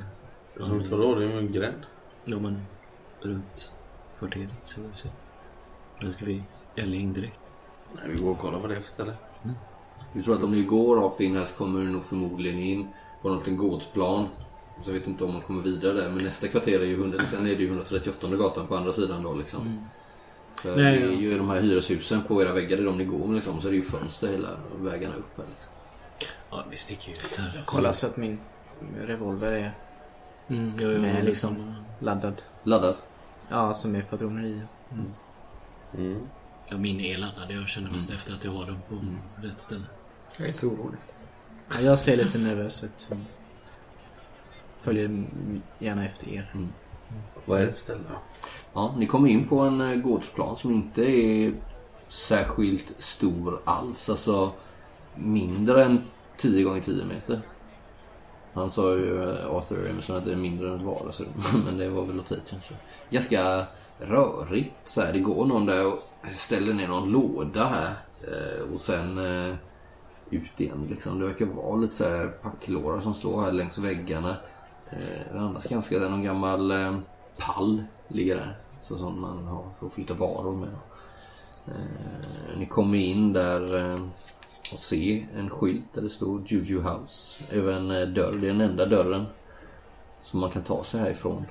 [0.69, 1.15] Runt vadå?
[1.15, 1.83] Det är ju en gränd.
[2.25, 2.61] Ja men
[3.21, 3.71] runt
[4.19, 5.09] kvarteret så vi se.
[5.99, 6.43] Eller ska vi
[6.75, 7.39] älga in direkt?
[7.95, 9.13] Nej, vi går och kollar vad det är för ställe.
[10.13, 12.87] Vi tror att om ni går rakt in här så kommer ni nog förmodligen in
[13.21, 14.27] på någon liten gårdsplan.
[14.83, 16.09] Så jag vet inte om man kommer vidare där.
[16.09, 19.23] Men nästa kvarter är ju 100, sen är det ju 138 gatan på andra sidan
[19.23, 19.87] då liksom.
[20.55, 21.17] För Nej, det är ja.
[21.17, 23.61] ju de här hyreshusen på era väggar, det är de ni går med liksom.
[23.61, 24.49] Så det är ju fönster hela
[24.79, 25.73] vägarna upp här liksom.
[26.49, 27.63] Ja, vi sticker ju ut här.
[27.65, 28.39] Kolla så att min
[28.97, 29.71] revolver är
[30.47, 31.75] Mm, ja, ja, med liksom.
[31.99, 32.41] laddad.
[32.63, 32.95] Laddad.
[33.49, 34.61] Ja, som är patroner i.
[35.97, 36.19] Mm.
[36.69, 37.51] Ja, min är laddad.
[37.51, 38.95] Jag känner mest efter att jag har dem på
[39.47, 39.83] rätt ställe.
[40.39, 40.99] Jag är så orolig.
[41.75, 43.09] Ja, jag ser lite nervös ut.
[44.81, 46.51] Följer m- gärna efter er.
[47.45, 48.15] Vad är det för ställe då?
[48.73, 51.53] Ja, ni kommer in på en eh, gårdsplan som inte är
[52.09, 54.09] särskilt stor alls.
[54.09, 54.51] Alltså
[55.15, 56.01] mindre än
[56.37, 57.41] 10 gånger 10 meter.
[58.53, 61.27] Han sa ju, eh, Arthur Emerson, att det är mindre än ett vardagsrum.
[61.35, 61.57] Alltså.
[61.65, 62.73] Men det var väl att ta i kanske.
[63.09, 63.65] Ganska
[63.99, 65.13] rörigt så här.
[65.13, 65.99] Det går någon där och
[66.35, 67.93] ställer ner någon låda här.
[68.21, 69.55] Eh, och sen eh,
[70.29, 71.19] ut igen liksom.
[71.19, 74.35] Det verkar vara lite så här packlårar som står här längs väggarna.
[74.89, 76.97] Eh, andas annars ganska det är någon gammal eh,
[77.37, 78.57] pall ligger där.
[78.81, 80.69] Så som man har för att flytta varor med.
[81.67, 83.99] Eh, ni kommer in där eh,
[84.71, 88.37] och ser en skylt där det står Juju House över en eh, dörr.
[88.41, 89.25] Det är den enda dörren
[90.23, 91.45] som man kan ta sig härifrån.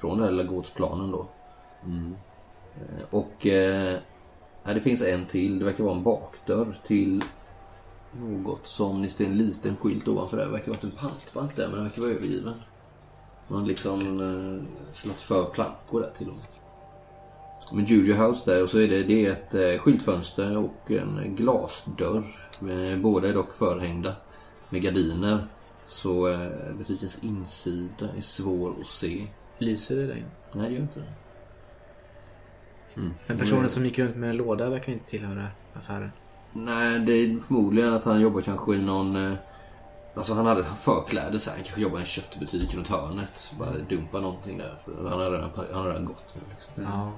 [0.00, 1.28] Från den här lilla gårdsplanen då.
[2.74, 3.98] Eh, och eh,
[4.64, 5.58] det finns en till.
[5.58, 7.24] Det verkar vara en bakdörr till
[8.18, 10.44] något som, ni ser en liten skylt ovanför där.
[10.44, 12.54] Det verkar vara en pantbank där men den verkar vara övergiven.
[13.48, 16.63] Man har liksom eh, slått för plankor där till och med.
[17.72, 21.36] Men Juju House där och så är det, det är ett eh, skyltfönster och en
[21.36, 22.24] glasdörr.
[22.60, 24.14] Eh, båda är dock förhängda
[24.68, 25.46] med gardiner.
[25.86, 26.48] Så eh,
[26.78, 29.26] butikens insida är svår att se.
[29.58, 30.30] Lyser det där inne?
[30.52, 31.12] Nej, det gör inte det.
[33.26, 36.10] Den personen som gick runt med en låda verkar inte tillhöra affären.
[36.52, 39.36] Nej, det är förmodligen att han jobbar kanske i någon...
[40.14, 41.56] Alltså han hade förkläde så här.
[41.56, 43.52] Han kanske jobbar i en köttbutik runt hörnet.
[43.58, 44.78] Bara dumpa någonting där.
[44.84, 46.84] För han har redan, han har redan gått nu liksom.
[46.84, 47.12] Ja.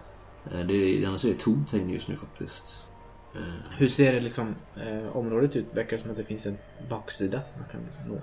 [0.52, 2.86] Eh, Det är, annars är det tomt här inne just nu faktiskt.
[3.34, 3.40] Eh,
[3.78, 5.74] Hur ser det liksom eh, området ut?
[5.76, 6.58] Verkar som att det finns en
[6.90, 8.20] baksida man kan nå?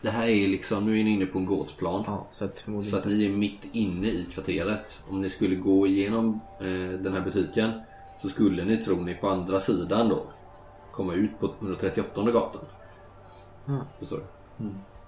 [0.00, 2.04] Det här är liksom, nu är ni inne på en gårdsplan.
[2.06, 2.58] Ja, så att
[2.90, 5.00] Så att ni är mitt inne i kvarteret.
[5.08, 7.70] Om ni skulle gå igenom eh, den här butiken
[8.18, 10.22] så skulle ni, tror ni, på andra sidan då
[10.92, 12.64] komma ut på 138 gatan.
[13.98, 14.24] Förstår du?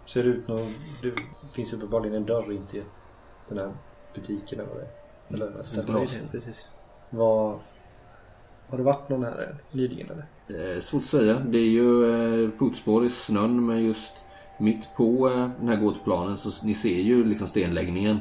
[0.06, 0.68] Ser det ut någon...
[1.02, 1.12] Det
[1.52, 2.82] finns uppenbarligen en dörr in till
[3.48, 3.72] den här
[4.14, 5.03] butiken eller vad det är.
[5.28, 5.50] Eller.
[5.86, 6.16] Glas.
[6.32, 6.72] Precis.
[7.10, 7.58] Vad...
[8.68, 10.74] Har det varit någon här nyligen eller?
[10.74, 11.38] Eh, svårt att säga.
[11.38, 12.10] Det är ju
[12.44, 14.12] eh, fotspår i snön men just
[14.60, 18.18] mitt på eh, den här gårdsplanen så ni ser ju liksom stenläggningen.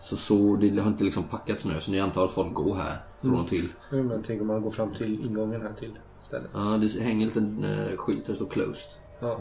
[0.00, 2.96] Så, så det har inte liksom packat snö så ni antar att folk går här
[3.20, 3.68] från och till.
[3.90, 6.50] Ja, Men tänk om man går fram till ingången här till stället.
[6.54, 8.90] Ja, det hänger en liten eh, skylt där det står closed.
[9.20, 9.38] Ja.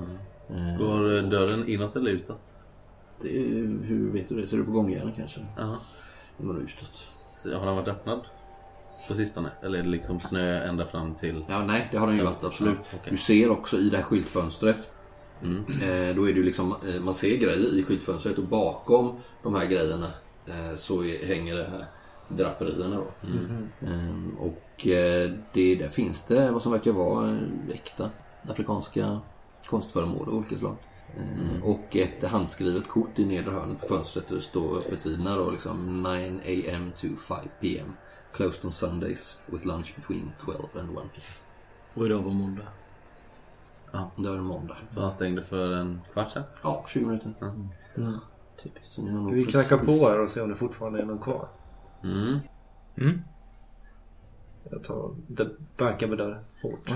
[0.49, 2.41] Eh, Går dörren inåt eller utåt?
[3.21, 4.47] det, är- hur vet du det?
[4.47, 5.45] Ser du på gångjärnen kanske?
[5.57, 5.75] Jaha.
[6.37, 7.09] Går utåt.
[7.35, 8.21] Så Har den varit öppnad
[9.07, 9.51] på sistone?
[9.61, 11.45] Eller är det liksom snö ända fram till...
[11.49, 12.77] Ja, nej, det har den ju varit absolut.
[12.91, 13.11] Ja, okej.
[13.11, 14.91] Du ser också i det här skyltfönstret.
[15.43, 19.55] Eh, då är det ju liksom, eh, man ser grejer i skyltfönstret och bakom de
[19.55, 20.09] här grejerna
[20.47, 21.85] eh, så är, hänger det här
[22.27, 23.07] draperierna då.
[23.87, 27.37] Eh, och eh, det, där finns det vad som verkar vara eh,
[27.73, 28.09] äkta
[28.49, 29.19] afrikanska
[29.69, 30.75] konstföremål av olika slag.
[31.17, 35.51] Eh, Och ett handskrivet kort i nedre hörnet på fönstret där det står öppettiderna då
[35.51, 36.03] liksom
[36.45, 37.93] 9 am to 5 pm.
[38.33, 41.03] Closed on Sundays with lunch between 12 and 1 pm.
[41.93, 42.67] Och idag var måndag.
[44.17, 44.77] Det var en måndag.
[44.93, 46.43] Så han stängde för en kvart sedan?
[46.63, 47.33] Ja, 20 minuter.
[48.63, 48.93] Typiskt.
[48.93, 51.05] Så ni har nog Vi precis- knackar på här och ser om det fortfarande är
[51.05, 51.47] någon kvar.
[52.03, 52.39] Mm.
[54.71, 55.15] Jag tar...
[55.27, 56.85] Det bankar på dörren hårt.
[56.85, 56.95] This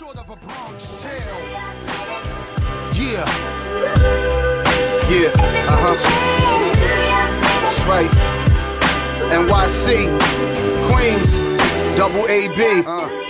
[0.00, 1.12] sort of a Bronx tale.
[2.94, 3.26] Yeah.
[5.10, 5.28] Yeah.
[5.68, 5.96] Uh huh.
[7.60, 8.10] That's right.
[9.30, 10.08] NYC,
[10.88, 11.36] Queens,
[11.98, 12.82] double AB.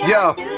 [0.09, 0.49] Yo.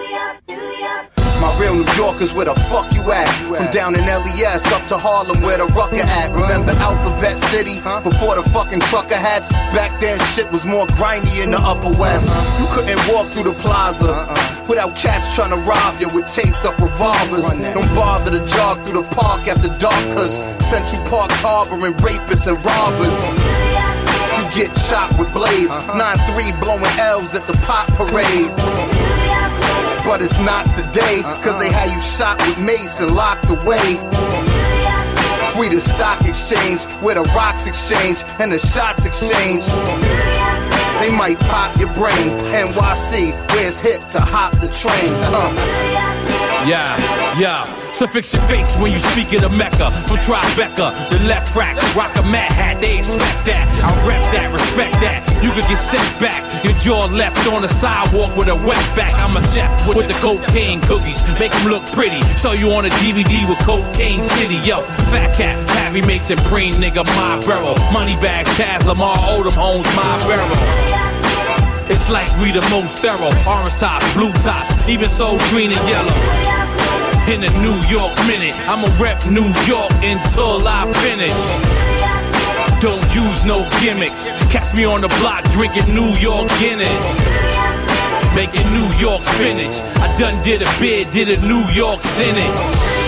[1.42, 3.26] My real New Yorkers, where the fuck you at?
[3.50, 6.30] From down in LES up to Harlem, where the rucker at?
[6.30, 7.82] Remember Alphabet City?
[8.06, 9.50] Before the fucking trucker hats?
[9.74, 12.30] Back then, shit was more grimy in the Upper West.
[12.30, 12.62] Uh-huh.
[12.62, 14.66] You couldn't walk through the plaza uh-uh.
[14.70, 17.50] without cats trying to rob you with taped up revolvers.
[17.50, 22.54] Don't bother to jog through the park after dark, cause Central Park's harboring rapists and
[22.62, 23.18] robbers.
[24.38, 26.14] You get shot with blades, uh-huh.
[26.38, 28.91] 9-3 blowing L's at the pot parade.
[30.04, 33.96] But it's not today, cause they had you shot with mace and locked away.
[35.58, 39.66] We the stock exchange, where the rocks exchange and the shots exchange.
[41.00, 42.30] They might pop your brain.
[42.52, 45.12] NYC, where it's hip to hop the train.
[45.34, 46.21] Uh.
[46.66, 46.94] Yeah,
[47.38, 47.66] yeah.
[47.92, 49.90] So fix your face when you speak of the Mecca.
[50.06, 53.66] From Tribeca, the left rack, rock a mad hat, they expect that.
[53.82, 55.26] I rep that, respect that.
[55.42, 56.38] You could get sent back.
[56.62, 59.12] Your jaw left on the sidewalk with a wet back.
[59.18, 61.20] I'm a chef with the cocaine cookies.
[61.38, 62.22] Make them look pretty.
[62.38, 64.56] Saw you on a DVD with Cocaine City.
[64.62, 67.74] Yo, Fat Cat, Pappy makes it preem, nigga, my barrel.
[67.92, 71.02] Money bag, Chaz, Lamar Odom owns my barrel.
[71.90, 73.34] It's like we the most thorough.
[73.44, 76.61] Orange tops, blue tops, even so green and yellow.
[77.28, 81.32] In a New York minute, I'ma rep New York until I finish.
[82.82, 84.28] Don't use no gimmicks.
[84.50, 87.20] Catch me on the block drinking New York Guinness.
[88.34, 89.80] Making New York spinach.
[90.02, 93.01] I done did a bid, did a New York sentence.